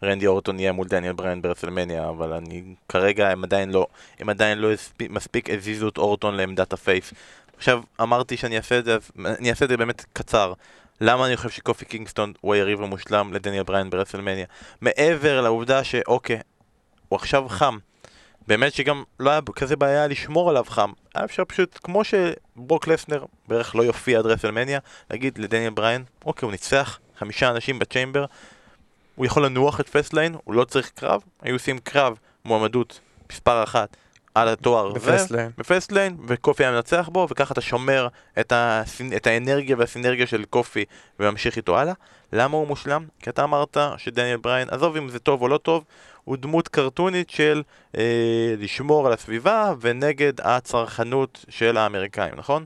[0.04, 3.86] רנדי אורטון יהיה מול דניאל בריין ב WrestleMania, אבל אני, כרגע הם עדיין לא,
[4.18, 7.12] הם עדיין לא הספיק, מספיק הזיזו את אורטון לעמדת ה face.
[7.56, 10.52] עכשיו, אמרתי שאני אעשה את זה, אני אעשה את זה באמת קצר.
[11.00, 14.46] למה אני חושב שקופי קינגסטון הוא היריב המושלם לדניאל בריין ב WrestleMania?
[14.80, 16.38] מעבר לעובדה שאוקיי,
[17.08, 17.78] הוא עכשיו חם.
[18.46, 20.92] באמת שגם לא היה כזה בעיה לשמור עליו חם.
[21.14, 24.78] היה אפשר פשוט, כמו שברוק לסנר בערך לא יופיע עד WrestleMania,
[25.10, 28.24] להגיד לדניאל בריין, אוקיי, הוא ניצח חמישה אנשים ב Chamber,
[29.14, 33.00] הוא יכול לנוח את Fastlane, הוא לא צריך קרב, היו עושים קרב מועמדות
[33.32, 33.96] מספר אחת
[34.34, 35.50] על התואר ב Fastlane.
[35.58, 38.08] ב Fastlane, וקופי היה מנצח בו, וככה אתה שומר
[38.40, 39.12] את, הסינ...
[39.16, 40.84] את האנרגיה והסינרגיה של קופי
[41.20, 41.94] וממשיך איתו הלאה.
[42.32, 43.04] למה הוא מושלם?
[43.20, 45.84] כי אתה אמרת שדניאל בריין, עזוב אם זה טוב או לא טוב,
[46.24, 47.62] הוא דמות קרטונית של
[47.96, 52.64] אה, לשמור על הסביבה ונגד הצרכנות של האמריקאים, נכון?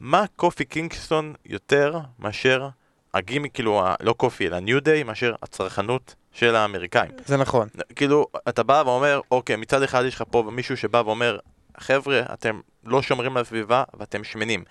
[0.00, 2.68] מה קופי קינגסטון יותר מאשר
[3.14, 7.10] הגימיק, כאילו, לא קופי, אלא New Day, מאשר הצרכנות של האמריקאים.
[7.26, 7.68] זה נכון.
[7.96, 11.38] כאילו, אתה בא ואומר, אוקיי, מצד אחד יש לך פה מישהו שבא ואומר,
[11.78, 14.64] חבר'ה, אתם לא שומרים על הסביבה ואתם שמנים.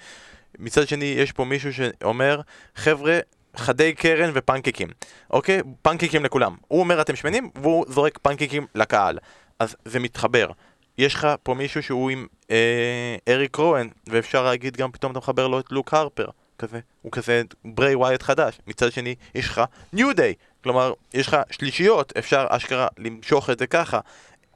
[0.60, 2.41] מצד שני, יש פה מישהו שאומר,
[2.76, 3.20] חבר'ה,
[3.56, 4.88] חדי קרן ופנקקים.
[5.30, 5.62] אוקיי?
[5.82, 6.56] פנקקים לכולם.
[6.68, 9.18] הוא אומר אתם שמנים, והוא זורק פנקקים לקהל.
[9.60, 10.52] אז זה מתחבר.
[10.98, 15.48] יש לך פה מישהו שהוא עם אה, אריק רואן, ואפשר להגיד גם פתאום אתה מחבר
[15.48, 16.28] לו את לוק הרפר.
[16.64, 18.59] כזה, הוא כזה ברי ווייט חדש.
[18.68, 19.61] מצד שני, יש לך
[19.93, 20.34] ניו דיי.
[20.64, 23.99] כלומר, יש לך שלישיות, אפשר אשכרה למשוך את זה ככה.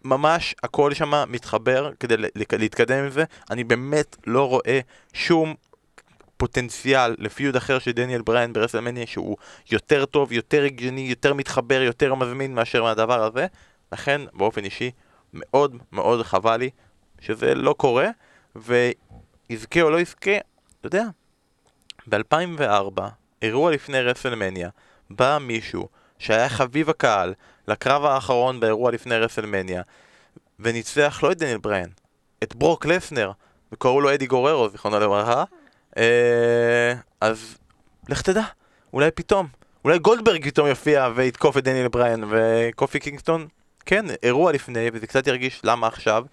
[0.03, 3.24] ממש הכל שם מתחבר כדי להתקדם עם זה.
[3.51, 4.80] אני באמת לא רואה
[5.14, 5.55] שום
[6.38, 9.38] פוטנציאל לפיוד אחר של דניאל בריין ברסלמניה שהוא
[9.72, 13.47] יותר טוב, יותר הגיוני, יותר מתחבר, יותר מזמין מאשר מהדבר הזה.
[13.91, 14.91] לכן, באופן אישי,
[15.34, 16.70] מאוד מאוד חבל לי
[17.20, 18.08] שזה לא קורה,
[18.55, 20.38] ויזכה או לא יזכה,
[20.80, 21.03] אתה יודע,
[22.10, 23.01] ב-2004,
[23.41, 24.70] אירוע לפני רסלמניה,
[25.10, 25.88] בא מישהו
[26.20, 27.34] שהיה חביב הקהל
[27.68, 29.82] לקרב האחרון באירוע לפני רסלמניה,
[30.60, 31.89] וניצח לא את דניאל בריין,
[32.43, 33.32] את ברוק לסנר,
[33.72, 35.43] וקראו לו אדי גררו, זיכרונו לברכה.
[35.97, 37.58] אה, אז
[38.10, 38.43] לך תדע,
[38.93, 39.47] אולי פתאום,
[39.86, 43.47] אולי גולדברג פתאום יופיע ויתקוף את דניאל בריין, וקופי קינגסטון,
[43.86, 46.26] כן, אירוע לפני, וזה קצת ירגיש למה עכשיו.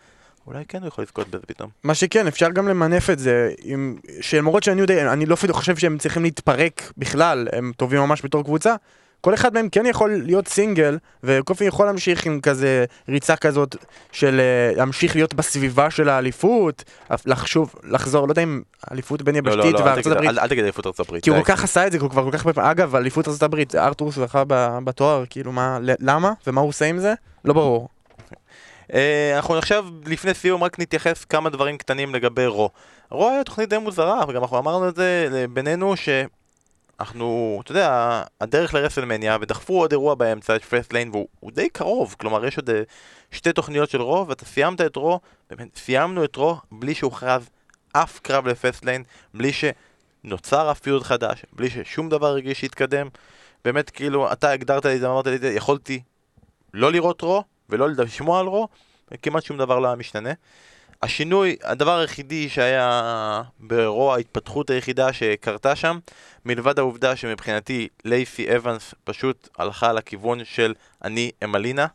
[0.47, 1.70] אולי כן הוא יכול לזכות בזה פתאום.
[1.84, 3.97] מה שכן, אפשר גם למנף את זה, עם...
[4.20, 8.45] שלמרות שאני יודע, אני לא אפילו חושב שהם צריכים להתפרק בכלל, הם טובים ממש בתור
[8.45, 8.74] קבוצה.
[9.20, 13.76] כל אחד מהם כן יכול להיות סינגל, וקופי יכול להמשיך עם כזה ריצה כזאת
[14.12, 16.84] של אה, להמשיך להיות בסביבה של האליפות,
[17.26, 20.30] לחשוב, לחזור, לא יודע אם אליפות בין לא, לא, יבשתית לא, אל וארצות תגיד- הברית,
[20.30, 21.24] אל אל תגיד אליפות ארצות הברית.
[21.24, 21.38] כי הוא.
[21.38, 24.12] כל כך עשה את זה, הוא כבר כל כך הרבה אגב, אליפות ארצות הברית, ארתור
[24.12, 24.42] זכה
[24.84, 26.32] בתואר, כאילו מה, למה?
[26.47, 27.14] ומה הוא עושה עם זה?
[27.45, 27.88] לא ברור.
[28.93, 32.70] אה, אנחנו עכשיו, לפני סיום, רק נתייחס כמה דברים קטנים לגבי רו.
[33.11, 38.22] רו היה תוכנית די מוזרה, וגם אנחנו אמרנו את זה אה, בינינו, שאנחנו, אתה יודע,
[38.41, 42.70] הדרך לרסלמניה, ודחפו עוד אירוע באמצע, את Fastlane, והוא הוא די קרוב, כלומר יש עוד
[42.70, 42.82] אה,
[43.30, 45.20] שתי תוכניות של רו, ואתה סיימת את רו,
[45.51, 47.49] באמת, סיימנו את רו בלי שהוכרז
[47.93, 49.05] אף קרב ל Fastlane,
[49.35, 53.09] בלי שנוצר אף feud חדש, בלי ששום דבר הרגיש שהתקדם.
[53.64, 56.03] באמת, כאילו, אתה הגדרת לי את זה, אמרת לי את זה, יכולתי
[56.74, 58.69] לא לראות רו, ולא לשמוע על רו,
[59.23, 60.33] כמעט שום דבר לא היה משתנה.
[61.03, 65.99] השינוי, הדבר היחידי שהיה ברו, ההתפתחות היחידה שקרתה שם,
[66.45, 71.87] מלבד העובדה שמבחינתי לייסי אבנס פשוט הלכה לכיוון של אני אמלינה.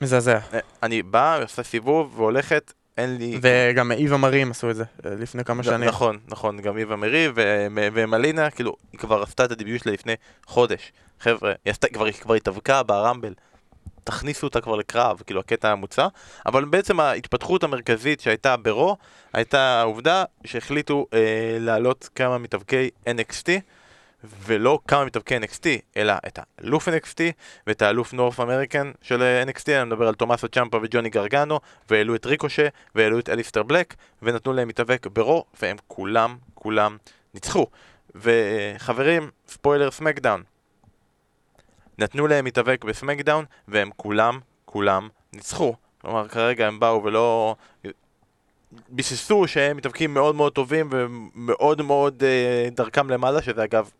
[0.00, 0.38] מזעזע.
[0.82, 3.38] אני באה, עושה סיבוב והולכת אין לי...
[3.42, 5.88] וגם איווה מרים עשו את זה אה, לפני כמה שנים.
[5.88, 10.14] נכון, נכון, גם איווה מרי ו- ומלינה, כאילו, היא כבר עשתה את הדיביוט שלה לפני
[10.46, 10.92] חודש.
[11.20, 13.34] חבר'ה, היא עשתה, כבר, היא כבר התאבקה ברמבל.
[14.04, 16.08] תכניסו אותה כבר לקרב, כאילו הקטע המוצע,
[16.46, 18.96] אבל בעצם ההתפתחות המרכזית שהייתה ברו,
[19.32, 21.18] הייתה העובדה שהחליטו אה,
[21.60, 23.48] להעלות כמה מתאבקי NXT,
[24.46, 27.20] ולא כמה מתאבקי NXT, אלא את האלוף NXT
[27.66, 32.14] ואת האלוף נורף אמריקן של אה, NXT, אני מדבר על תומאסו צ'מפה וג'וני גרגנו, והעלו
[32.14, 36.96] את ריקושה, והעלו את אליסטר בלק, ונתנו להם מתאבק ברו, והם כולם, כולם
[37.34, 37.66] ניצחו.
[38.14, 40.42] וחברים, ספוילר סמקדאון,
[41.98, 45.74] נתנו להם מתאבק בסמקדאון, והם כולם, כולם ניצחו.
[46.00, 47.56] כלומר, כרגע הם באו ולא...
[48.88, 53.90] ביססו שהם מתאבקים מאוד מאוד טובים ומאוד מאוד אה, דרכם למעלה, שזה אגב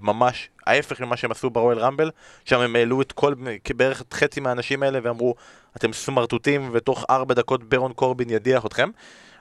[0.00, 2.10] ממש ההפך ממה שהם עשו ברואל רמבל,
[2.44, 3.34] שם הם העלו את כל,
[3.76, 5.34] בערך חצי מהאנשים האלה ואמרו,
[5.76, 8.90] אתם סמרטוטים ותוך ארבע דקות ברון קורבין ידיח אתכם.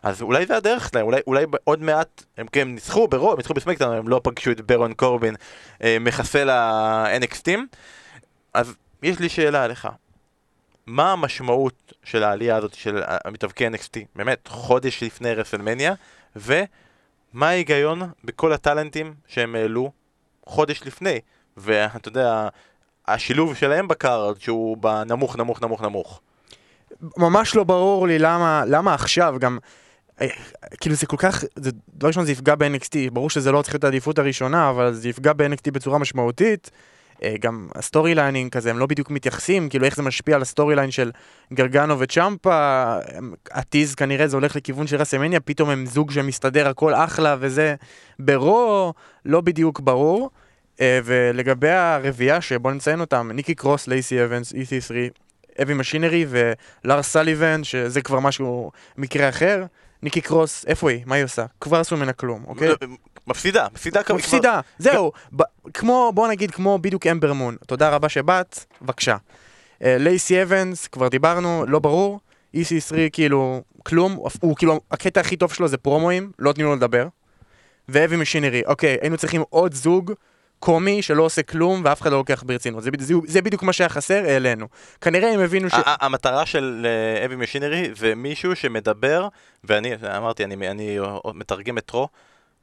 [0.06, 3.54] אז אולי זה הדרך שלהם, אולי, אולי עוד מעט, הם כן ניצחו ברו, הם ניצחו
[3.54, 5.36] בסמקדאון, הם לא פגשו את ברון קורבין
[5.84, 7.60] אה, מחסל ה-NXTים.
[8.54, 9.88] אז יש לי שאלה אליך.
[10.86, 14.00] מה המשמעות של העלייה הזאת של המתאבקי NXT?
[14.16, 15.94] באמת, חודש לפני רסלמניה,
[16.36, 19.92] ומה ההיגיון בכל הטאלנטים שהם העלו
[20.46, 21.20] חודש לפני?
[21.58, 22.48] ואתה יודע,
[23.08, 26.22] השילוב שלהם ב card שהוא בנמוך, נמוך, נמוך, נמוך.
[27.18, 29.58] ממש לא ברור לי למה, למה עכשיו גם...
[30.22, 30.28] אה,
[30.80, 33.84] כאילו זה כל כך, זה, דבר ראשון זה יפגע ב-NXT, ברור שזה לא צריך להיות
[33.84, 36.72] העדיפות הראשונה, אבל זה יפגע ב-NXT בצורה משמעותית.
[37.24, 40.76] אה, גם ה storylining כזה, הם לא בדיוק מתייחסים, כאילו איך זה משפיע על ה
[40.76, 41.12] storyline של
[41.54, 42.96] גרגנו וצ'מפה,
[43.52, 47.76] ה tease כנראה זה הולך לכיוון של רסלמניה, פתאום הם זוג שמסתדר הכל אחלה וזה
[48.20, 48.94] ברו,
[49.26, 50.30] לא בדיוק ברור.
[50.82, 54.94] אה, ולגבי הרביעייה שבוא נציין אותם, ניקי קרוס, לייסי אבנס, EC3,
[55.62, 59.66] אבי משינרי ולאר סליבן, שזה כבר משהו, מקרה אחר.
[60.06, 61.04] ניקי קרוס, איפה היא?
[61.06, 61.46] מה היא עושה?
[61.62, 62.70] כבר עשו ממנה כלום, אוקיי?
[63.28, 64.18] מפסידה, מפסידה כמה...
[64.18, 65.12] מפסידה, זהו,
[65.74, 67.56] כמו, בוא נגיד כמו בדיוק אמבר מון.
[67.68, 69.18] תודה רבה שבאת, בבקשה.
[69.84, 72.20] אה, לייסי אבנס, כבר דיברנו, לא ברור.
[72.56, 77.08] EC3 כאילו, כלום, הוא כאילו, הקטע הכי טוב שלו זה פרומואים, לא נותנים לו לדבר.
[77.90, 80.14] ואבי משינרי, אוקיי, היינו צריכים עוד זוג
[80.60, 82.84] קומי שלא עושה כלום ואף אחד לא לוקח ברצינות.
[82.84, 84.68] זה, זה, זה בדיוק מה שהיה חסר, העלינו.
[85.02, 85.74] כנראה הם הבינו ש...
[85.86, 86.88] המטרה של
[87.26, 89.28] Heavy אה, Machinery זה מישהו שמדבר,
[89.64, 90.98] ואני אמרתי, אני, אני
[91.34, 92.08] מתרגם את רו,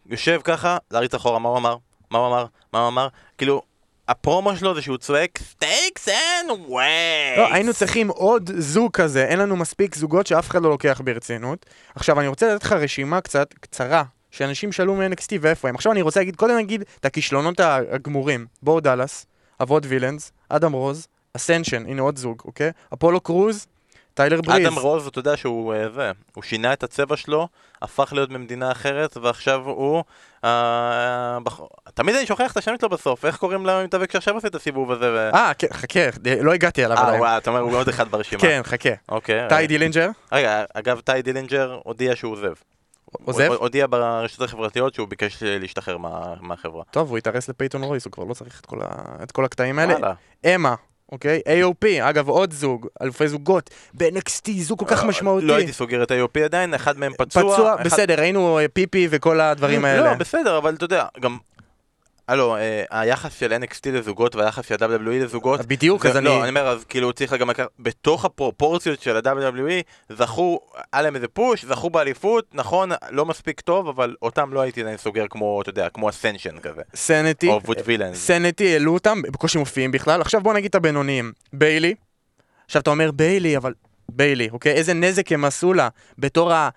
[0.07, 1.77] יושב ככה, להריץ אחורה, מה הוא אמר?
[2.11, 2.47] מה הוא אמר?
[2.73, 3.09] מה הוא אמר?
[3.39, 3.63] כאילו,
[4.09, 6.85] הפרומו שלו זה שהוא צועק steaks and weights.
[7.37, 11.67] לא, היינו צריכים עוד זוג כזה, אין לנו מספיק זוגות שאף אחד לא לוקח ברצינות.
[11.95, 15.75] עכשיו, אני רוצה לתת לך רשימה קצת קצרה של אנשים שעלו מ-NXT ואיפה הם.
[15.75, 17.61] עכשיו אני רוצה להגיד, קודם נגיד את הכישלונות
[17.91, 18.47] הגמורים.
[18.63, 19.27] בואו דאלאס,
[19.63, 21.07] אבות וילאנס, אדם רוז,
[21.37, 22.71] אסנשן, הנה עוד זוג, אוקיי?
[22.95, 23.67] אפולו קרוז,
[24.15, 24.67] טיילר בריז.
[24.67, 27.49] אדם רוז, אתה יודע שהוא אה, זה, הוא שינה את הצבע שלו,
[27.83, 30.03] הפך להיות ממדינה אחרת, ועכשיו הוא...
[30.45, 30.47] אה,
[31.45, 31.61] בח...
[31.95, 35.13] תמיד אני שוכח את השם שלו בסוף, איך קוראים למתאבק שעכשיו עושה את הסיבוב הזה?
[35.13, 35.31] ו...
[35.35, 36.01] אה, כן, חכה,
[36.41, 37.23] לא הגעתי אליו עדיין.
[37.23, 38.43] אה, אתה אומר, הוא עוד אחד ברשימה.
[38.43, 38.91] כן, חכה.
[39.09, 39.49] אוקיי.
[39.49, 40.09] טיי דילינג'ר?
[40.33, 42.53] רגע, אגב, טיי דילינג'ר הודיע שהוא עוזב.
[43.25, 43.49] עוזב?
[43.49, 46.83] הוא הודיע ברשתות החברתיות שהוא ביקש להשתחרר מה, מהחברה.
[46.91, 48.87] טוב, הוא התארס לפייתון רויס, הוא כבר לא צריך את כל, ה...
[49.23, 49.93] את כל הקטעים האלה.
[49.93, 50.15] וואלה.
[50.47, 50.75] אמה,
[51.13, 51.41] אוקיי?
[51.47, 55.47] AOP, אגב עוד זוג, אלופי זוגות, ב-NXT, זוג כל כך משמעותי.
[55.47, 57.55] לא הייתי סוגר את AOP עדיין, אחד מהם פצוע.
[57.55, 60.11] פצוע, בסדר, ראינו פיפי וכל הדברים האלה.
[60.11, 61.39] לא, בסדר, אבל אתה יודע, גם
[62.33, 66.25] הלו, אה, היחס של NXT לזוגות והיחס של ה-WWE לזוגות בדיוק, אז לא, אני...
[66.25, 70.61] לא, אני אומר, אז כאילו צריך גם לקחת, בתוך הפרופורציות של ה-WWE זכו,
[70.93, 75.25] היה להם איזה push, זכו באליפות, נכון, לא מספיק טוב, אבל אותם לא הייתי סוגר
[75.31, 76.83] כמו, אתה יודע, כמו אסנשן כזה.
[76.95, 78.19] סניטי, או וילאנס.
[78.27, 81.33] סנטי, העלו אותם, בקושי מופיעים בכלל, עכשיו בוא נגיד את הבינוניים.
[81.53, 81.95] ביילי,
[82.67, 83.73] עכשיו אתה אומר ביילי, אבל...
[84.09, 84.73] ביילי, אוקיי?
[84.73, 86.69] איזה נזק הם עשו לה בתור ה...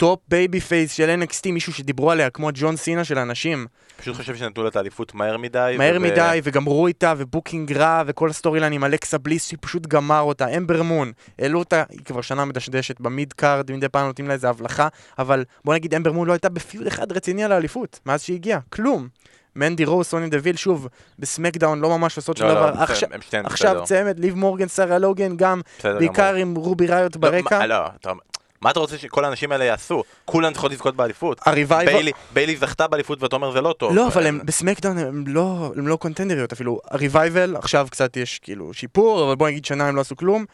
[0.00, 3.66] top babyface של NXT, מישהו שדיברו עליה כמו ג'ון סינה של הנשים.
[4.00, 5.74] פשוט חושב שנתנו לה את האליפות מהר מדי.
[5.78, 6.02] מהר וב...
[6.02, 10.20] מדי, וגמרו איתה, ו booking רע, וכל ה storyline עם אלכסה בליס, שהיא פשוט גמר
[10.20, 10.48] אותה.
[10.48, 14.34] אמבר מון, העלו אותה, היא כבר שנה מדשדשת ב mid card, מדי פעם נותנים לה
[14.34, 14.88] איזה הבלחה,
[15.18, 18.36] אבל בוא נגיד אמבר מון לא הייתה ב feud אחד רציני על האליפות, מאז שהיא
[18.36, 19.08] הגיעה, כלום.
[19.56, 20.88] מנדי רוז, סוניה דוויל, שוב,
[21.18, 22.70] בסמקדאון לא ממש עושות שום לא, דבר.
[22.70, 23.08] לא, עכשיו,
[23.44, 27.66] עכשיו צמד, ליב מורגן, שרה לוגן, גם, בעיקר עם רובי ראיוט לא, ברקע.
[27.66, 27.84] לא,
[28.62, 30.02] מה אתה רוצה שכל האנשים האלה יעשו?
[30.24, 31.40] כולן צריכות לזכות באליפות.
[31.46, 31.92] הריווייבל...
[31.92, 33.94] ביילי, ביילי זכתה באליפות ואתה אומר זה לא טוב.
[33.94, 36.80] לא, אבל הם בסמקדאון הם לא, הם לא קונטנדריות אפילו.
[36.90, 40.44] הריווייבל, עכשיו קצת יש כאילו שיפור, אבל בוא נגיד שנה הם לא עשו כלום.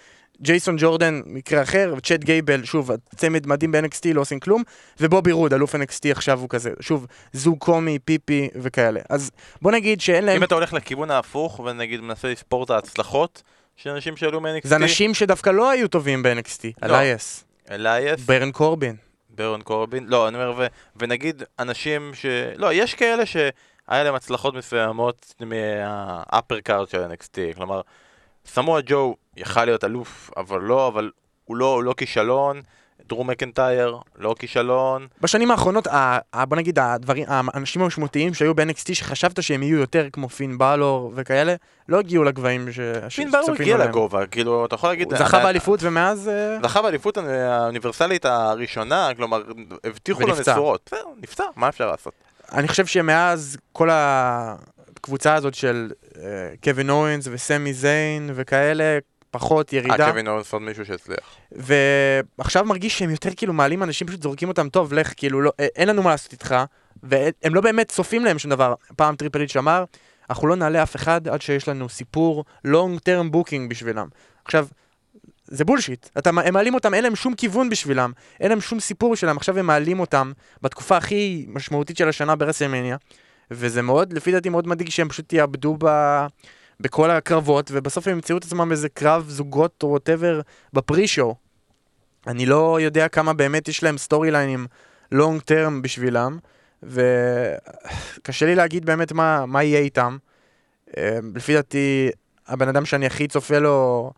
[0.43, 4.63] ג'ייסון ג'ורדן, מקרה אחר, וצ'אט גייבל, שוב, צמד מדהים ב-NXT, לא עושים כלום,
[5.01, 9.01] ובובי רוד, אלוף NXT עכשיו הוא כזה, שוב, זוג קומי, פיפי וכאלה.
[9.11, 9.31] אז
[9.63, 10.37] בוא נגיד שאין להם...
[10.37, 13.43] אם אתה הולך לכיוון ההפוך, ונגיד מנסה לספור את ההצלחות
[13.77, 14.69] של אנשים שעלו מ-NXT...
[14.69, 16.97] זה אנשים שדווקא לא היו טובים ב-NXT, לא.
[17.71, 18.97] אליאס, ברון קורבין.
[19.37, 22.27] ברון קורבין, לא, אני אומר, ו, ונגיד אנשים ש...
[22.57, 27.81] לא, יש כאלה שהיה להם הצלחות מסוימות מה upper card של NXT, כלומר,
[28.47, 31.11] סמואל ג'ו יכל להיות אלוף, אבל לא, אבל
[31.45, 32.63] הוא לא, הוא לא כישלון,
[33.09, 35.07] דרו מקנטייר, לא כישלון.
[35.21, 40.07] בשנים האחרונות, ה- ה- בוא נגיד, הדברים, האנשים המשמעותיים שהיו ב-NXT שחשבת שהם יהיו יותר
[40.13, 41.55] כמו פין בלור וכאלה,
[41.89, 42.81] לא הגיעו לגבהים ש...
[43.17, 43.89] פין בלור הגיע להם.
[43.89, 45.13] לגובה, כאילו, אתה יכול להגיד...
[45.13, 46.29] הוא זכה באליפות ומאז...
[46.29, 49.43] אה, זכה באליפות האוניברסלית הראשונה, כלומר,
[49.85, 50.35] הבטיחו לו.
[50.41, 50.81] נצורות.
[50.87, 52.13] בסדר, נפצע, מה אפשר לעשות?
[52.53, 56.23] אני חושב שמאז כל הקבוצה הזאת של אה,
[56.65, 58.99] קווין אוונס וסמי זיין וכאלה,
[59.31, 60.05] פחות ירידה.
[60.05, 61.37] אה, קווין אורנס עוד מישהו שהצליח.
[62.39, 65.67] ועכשיו מרגיש שהם יותר כאילו מעלים אנשים, פשוט זורקים אותם, טוב, לך, כאילו, לא, אה,
[65.77, 66.57] אין לנו מה לעשות איתך,
[67.03, 68.75] והם לא באמת צופים להם שום דבר.
[68.97, 69.85] פעם טריפל אייץ' אמר,
[70.31, 74.09] אנחנו לא נעלה אף אחד עד שיש לנו סיפור long term booking בשבילם.
[74.45, 74.67] עכשיו,
[75.47, 79.13] זה bullshit, אתה, הם מעלים אותם, אין להם שום כיוון בשבילם, אין להם שום סיפור
[79.13, 82.97] בשבילם, עכשיו הם מעלים אותם בתקופה הכי משמעותית של השנה ברסלמניה,
[83.51, 85.87] וזה מאוד, לפי דעתי מאוד מדאיג שהם פשוט יאבדו ב...
[86.81, 90.41] בכל הקרבות, ובסוף הם ימצאו את עצמם באיזה קרב זוגות או whatever
[90.73, 91.35] ב pre-show.
[92.27, 94.67] אני לא יודע כמה באמת יש להם storyline ים
[95.13, 96.39] long term בשבילם,
[96.83, 100.17] וקשה לי להגיד באמת מה, מה יהיה איתם.
[100.97, 102.11] אה, לפי דעתי,
[102.47, 104.11] הבן אדם שאני הכי צופה לו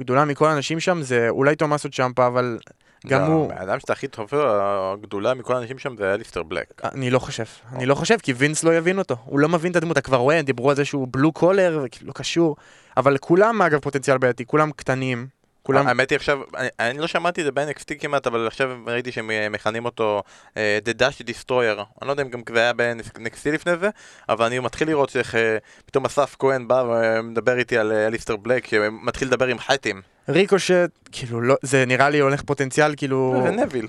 [0.00, 2.58] גדולה מכל האנשים שם זה אולי תומאסו צ'מפה, אבל
[3.06, 3.52] גם הוא...
[3.52, 6.84] האדם שאתה הכי טוב, הגדולה מכל האנשים שם זה אליסטר בלק.
[6.84, 9.16] אני לא חושב, אני לא חושב, כי וינס לא יבין אותו.
[9.24, 12.08] הוא לא מבין את הדמות, אתה כבר רואה, דיברו על זה שהוא בלו קולר, וכאילו
[12.08, 12.56] לא קשור.
[12.96, 15.26] אבל כולם, אגב, פוטנציאל בעייתי, כולם קטנים.
[15.66, 15.86] כולם...
[15.86, 19.30] האמת היא עכשיו, אני, אני לא שמעתי את זה ב-NXT כמעט, אבל עכשיו ראיתי שהם
[19.30, 20.22] אה, מכנים אותו
[20.56, 21.80] אה, The Dash Destroyer.
[22.02, 23.90] אני לא יודע אם גם זה היה ב-NXT לפני זה,
[24.28, 25.56] אבל אני מתחיל לראות איך אה,
[25.86, 30.02] פתאום אסף כהן בא ומדבר איתי על אליסטר בלק, שמתחיל לדבר עם חטים.
[30.28, 33.88] ריקושט, כאילו, לא, זה נראה לי הולך פוטנציאל, כאילו, זה נביל.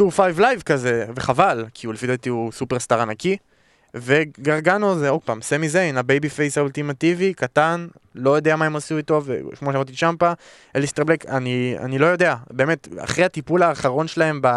[0.00, 0.02] 205
[0.38, 3.36] Live כזה, וחבל, כי הוא לפי דעתי הוא superstar ענקי.
[3.94, 8.96] וגרגנו זה עוד פעם, סמי זיין, ה babyface האולטימטיבי, קטן, לא יודע מה הם עשו
[8.96, 10.32] איתו, וכמו שאמרתי צ'מפה,
[10.76, 14.48] אליסטר בלק, אני, אני לא יודע, באמת, אחרי הטיפול האחרון שלהם ב...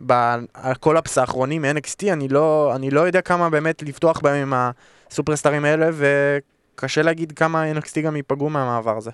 [0.00, 4.70] ב call-ups האחרונים מ-NXT, אני לא, אני לא יודע כמה באמת לבטוח בהם עם
[5.10, 9.10] הסופרסטארים האלה, וקשה להגיד כמה NXT גם ייפגעו מהמעבר הזה.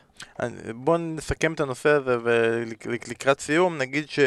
[0.75, 4.19] בואו נסכם את הנושא הזה ולקראת סיום נגיד ש...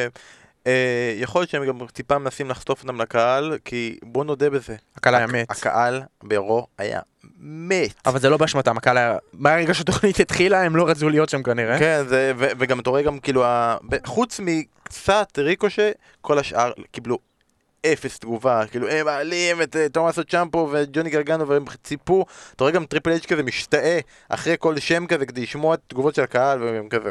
[0.67, 4.75] אה, יכול להיות שהם גם טיפה מנסים לחשוף אותם לקהל, כי בוא נודה בזה.
[4.95, 5.51] הקהל היה מת.
[5.51, 6.99] הקהל ברו היה
[7.39, 7.93] מת.
[8.05, 9.17] אבל זה לא באשמתם, הקהל היה...
[9.33, 11.79] מהרגע שהתוכנית התחילה, הם לא רצו להיות שם כנראה.
[11.79, 15.91] כן, זה, ו- וגם אתה רואה גם כאילו, ה- חוץ מקצת ריקושה,
[16.21, 17.17] כל השאר קיבלו
[17.85, 22.71] אפס תגובה, כאילו הם מעלים את אה, תומאסו צ'מפו וג'וני גרגנו והם ציפו, אתה רואה
[22.73, 23.99] גם Triple H כזה משתאה
[24.29, 27.09] אחרי כל שם כזה כדי לשמוע את תגובות של הקהל והם כזה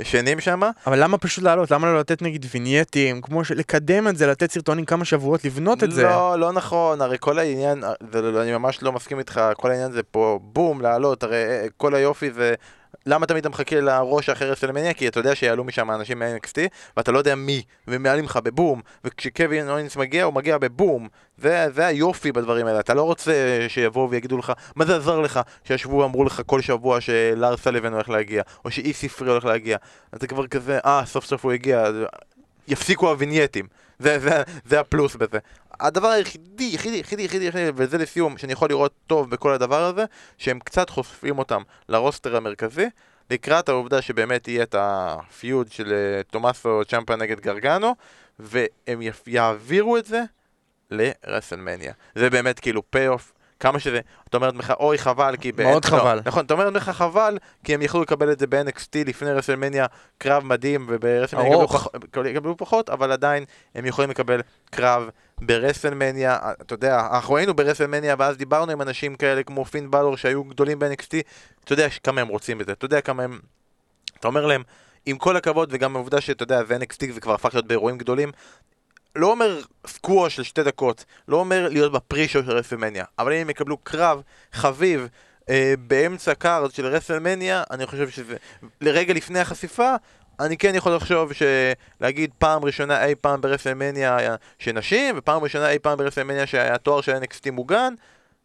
[0.00, 0.60] ישנים שם.
[0.86, 1.70] אבל למה פשוט לעלות?
[1.70, 3.20] למה לא לתת נגיד vignette ים?
[3.20, 3.50] כמו ש...
[3.50, 6.02] לקדם את זה, לתת סרטונים כמה שבועות, לבנות את זה.
[6.02, 9.92] לא, לא נכון, הרי כל העניין, זה, לא- אני ממש לא מסכים איתך, כל העניין
[9.92, 12.54] זה פה בום, לעלות, הרי אה, כל היופי זה...
[13.06, 14.94] למה תמיד אתה מחכה ל Raw אחרי WrestleMania?
[14.94, 16.58] כי אתה יודע שיעלו משם אנשים מ-NXT
[16.96, 21.08] ואתה לא יודע מי, ומעלים לך בבום, וכשקווין אוונס מגיע, הוא מגיע בבום.
[21.38, 25.40] זה, זה היופי בדברים האלה, אתה לא רוצה שיבואו ויגידו לך, מה זה עזר לך
[25.64, 29.76] שישבו ואמרו לך כל שבוע שלאר סליבן הולך להגיע, או שאי ספרי הולך להגיע.
[30.12, 31.90] אז זה כבר כזה, אה, סוף סוף הוא הגיע,
[32.68, 33.66] יפסיקו הווינייטים.
[33.98, 35.38] זה, זה, זה הפלוס בזה.
[35.80, 40.04] הדבר היחידי, יחידי, יחידי, יחידי, יחידי, וזה לסיום, שאני יכול לראות טוב בכל הדבר הזה,
[40.38, 42.86] שהם קצת חושפים אותם לרוסטר המרכזי,
[43.30, 47.94] לקראת העובדה שבאמת יהיה את הפיוד של אה, תומאסו צ'מפה נגד גרגנו,
[48.38, 50.22] והם יעבירו את זה
[50.90, 51.92] ל WrestleMania.
[52.14, 53.32] זה באמת כאילו payoff.
[53.60, 55.52] כמה שזה, אתה אומר לעצמך, אוי חבל, כי...
[55.56, 56.20] מאוד לא, חבל.
[56.24, 59.86] נכון, אתה אומר לעצמך חבל, כי הם יכלו לקבל את זה ב-NXT לפני WrestleMania,
[60.18, 61.68] קרב מדהים, וב WrestleMania יקבלו.
[61.68, 61.86] פח,
[62.26, 63.44] יקבלו פחות, אבל עדיין
[63.74, 64.40] הם יכולים לקבל
[64.70, 65.08] קרב
[65.40, 69.90] ב WrestleMania, אתה יודע, אנחנו היינו ב WrestleMania ואז דיברנו עם אנשים כאלה כמו פין
[69.90, 71.14] באלור שהיו גדולים ב-NXT,
[71.64, 73.38] אתה יודע כמה הם רוצים את זה, אתה יודע כמה הם...
[74.20, 74.62] אתה אומר להם,
[75.06, 78.32] עם כל הכבוד וגם העובדה שאתה יודע, זה NXT זה כבר הפך להיות באירועים גדולים,
[79.16, 83.38] לא אומר סקווש של שתי דקות, לא אומר להיות ב pre-show של WrestleMania, אבל אם
[83.38, 85.08] הם יקבלו קרב חביב
[85.50, 88.36] אה, באמצע card של WrestleMania, אני חושב שזה,
[88.80, 89.94] לרגע לפני החשיפה,
[90.40, 95.78] אני כן יכול לחשוב שלהגיד פעם ראשונה אי פעם ב WrestleMania שנשים, ופעם ראשונה אי
[95.78, 97.94] פעם ב WrestleMania שהתואר של NXT מוגן,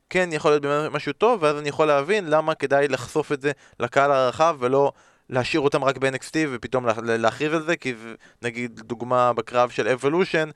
[0.10, 4.12] כן יכול להיות משהו טוב, ואז אני יכול להבין למה כדאי לחשוף את זה לקהל
[4.12, 4.92] הרחב ולא
[5.32, 7.94] להשאיר אותם רק ב-NXT ופתאום לה- להכריז על זה, כי
[8.42, 10.52] נגיד דוגמה בקרב של Evolution,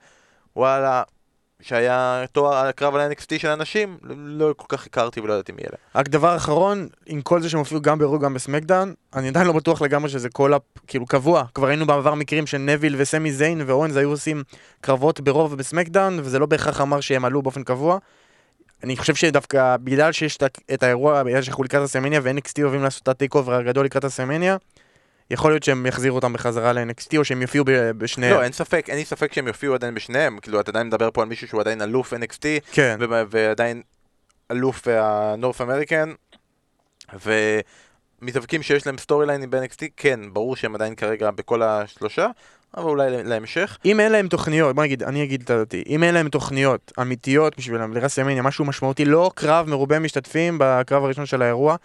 [0.56, 1.02] וואלה,
[1.62, 5.76] שהיה תואר הקרב על ה-NXT של אנשים, לא כל כך הכרתי ולא ידעתי מי אלה.
[5.94, 9.28] רק דבר אחרון, עם כל זה שהם הופיעו גם ב Raw גם ב SmackDown, אני
[9.28, 11.44] עדיין לא בטוח לגמרי שזה call-up כאילו קבוע.
[11.54, 14.42] כבר היינו בעבר מקרים שנוויל וסמי זיין ואוונס היו עושים
[14.80, 17.98] קרבות ב Raw וב SmackDown, וזה לא בהכרח אמר שהם עלו באופן קבוע.
[18.84, 20.38] אני חושב שדווקא בגלל שיש
[20.74, 24.56] את האירוע, בגלל שאנחנו לקראת רסלמניה ו-NXT אוהבים לעשות את ה TakeOver הגדול לקראת רסלמניה,
[25.30, 27.64] יכול להיות שהם יחזירו אותם בחזרה ל-NXT או שהם יופיעו
[27.98, 28.34] בשניהם.
[28.36, 31.22] לא, אין ספק, אין לי ספק שהם יופיעו עדיין בשניהם, כאילו אתה עדיין מדבר פה
[31.22, 32.98] על מישהו שהוא עדיין אלוף NXT, כן.
[33.30, 33.82] ועדיין
[34.50, 36.12] אלוף ה North American,
[38.22, 42.26] ומתאבקים שיש להם storyline ים ב-NXT, כן, ברור שהם עדיין כרגע בכל השלושה,
[42.76, 43.78] אבל אולי להמשך.
[43.84, 47.56] אם אין להם תוכניות, בוא נגיד, אני אגיד את דעתי, אם אין להם תוכניות אמיתיות
[47.58, 51.76] בשבילם לרסלמניה, משהו משמעותי, לא קרב מרובה משתתפים בקרב הראשון של האירוע,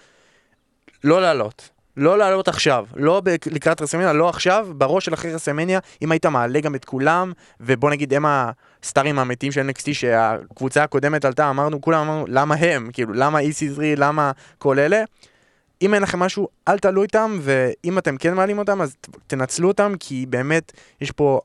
[1.04, 1.70] לא לעלות.
[1.98, 3.22] לא לעלות עכשיו, לא
[3.52, 7.89] לקראת רסמניה, לא עכשיו, בראש של אחרי רסמניה, אם היית מעלה גם את כולם, ובוא
[7.89, 12.89] נגיד הם הסטארים האמיתיים של NXT שהקבוצה הקודמת עלתה, אמרנו, כולם אמרנו, למה הם?
[12.94, 15.04] כאילו, למה EC3, למה כל אלה?
[15.82, 18.96] אם אין לכם משהו, אל תעלו איתם, ואם אתם כן מעלים אותם, אז
[19.28, 20.72] תנצלו אותם, כי באמת,
[21.02, 21.42] יש פה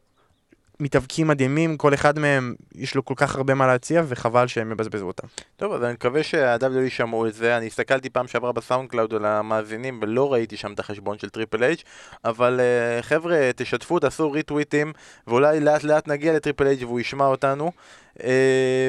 [0.80, 5.06] מתאבקים מדהימים, כל אחד מהם יש לו כל כך הרבה מה להציע, וחבל שהם יבזבזו
[5.06, 5.26] אותם.
[5.56, 9.24] טוב, אז אני מקווה שה-WWE שמעו את זה, אני הסתכלתי פעם שעברה ב SoundCloud על
[9.24, 11.78] המאזינים, ולא ראיתי שם את החשבון של Triple H,
[12.24, 14.92] אבל אה, חבר'ה, תשתפו, תעשו ריטוויטים,
[15.26, 17.72] ואולי לאט לאט נגיע ל Triple H והוא ישמע אותנו.
[18.18, 18.22] אה,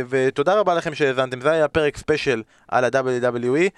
[0.10, 3.70] ותודה רבה לכם שהאזנתם, זה היה פרק special על ה-WWE.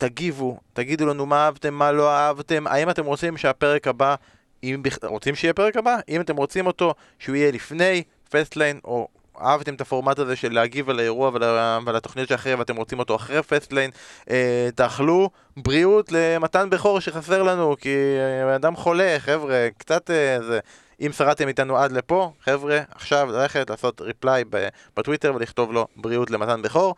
[0.00, 4.14] תגיבו, תגידו לנו מה אהבתם, מה לא אהבתם, האם אתם רוצים שהפרק הבא
[4.62, 4.98] אם בכ...
[5.04, 9.08] רוצים שיהיה פרק הבא, אם אתם רוצים אותו, שהוא יהיה לפני Fastlane, או
[9.40, 11.42] אהבתם את הפורמט הזה של להגיב על האירוע ועל,
[11.86, 13.90] ועל התוכניות שאחרי ואתם רוצים אותו אחרי Fastlane,
[14.30, 17.94] אה, תאכלו בריאות למתן בכור שחסר לנו, כי
[18.48, 20.60] אה, אדם חולה, חבר'ה, קצת אה, זה...
[21.00, 24.44] אם שרדתם איתנו עד לפה, חבר'ה, עכשיו ללכת לעשות reply
[24.96, 26.94] בטוויטר ולכתוב לו בריאות למתן בכור.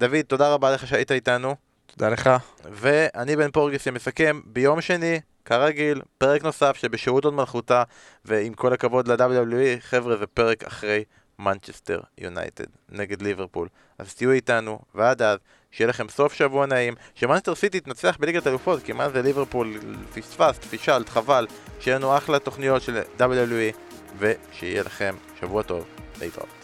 [0.00, 1.67] דוד, תודה רבה לך שהיית איתנו.
[1.98, 2.30] תודה לך.
[2.70, 7.82] ואני בן פורגס שמסכם ביום שני, כרגיל, פרק נוסף שבשירות הוד מלכותה,
[8.24, 11.04] ועם כל הכבוד ל-WWE, חבר'ה, זה פרק אחרי
[11.38, 13.68] מנצ'סטר יונייטד נגד ליברפול.
[13.98, 15.38] אז תהיו איתנו, ועד אז,
[15.70, 19.80] שיהיה לכם סוף שבוע נעים, שמנצ'סטר סיטי תנצח בליגת אלופות, כי מה זה ליברפול,
[20.14, 21.46] פספסת, פישלת, חבל,
[21.80, 23.76] שיהיה לנו אחלה תוכניות של WWE,
[24.18, 25.84] ושיהיה לכם שבוע טוב,
[26.20, 26.57] להתראות.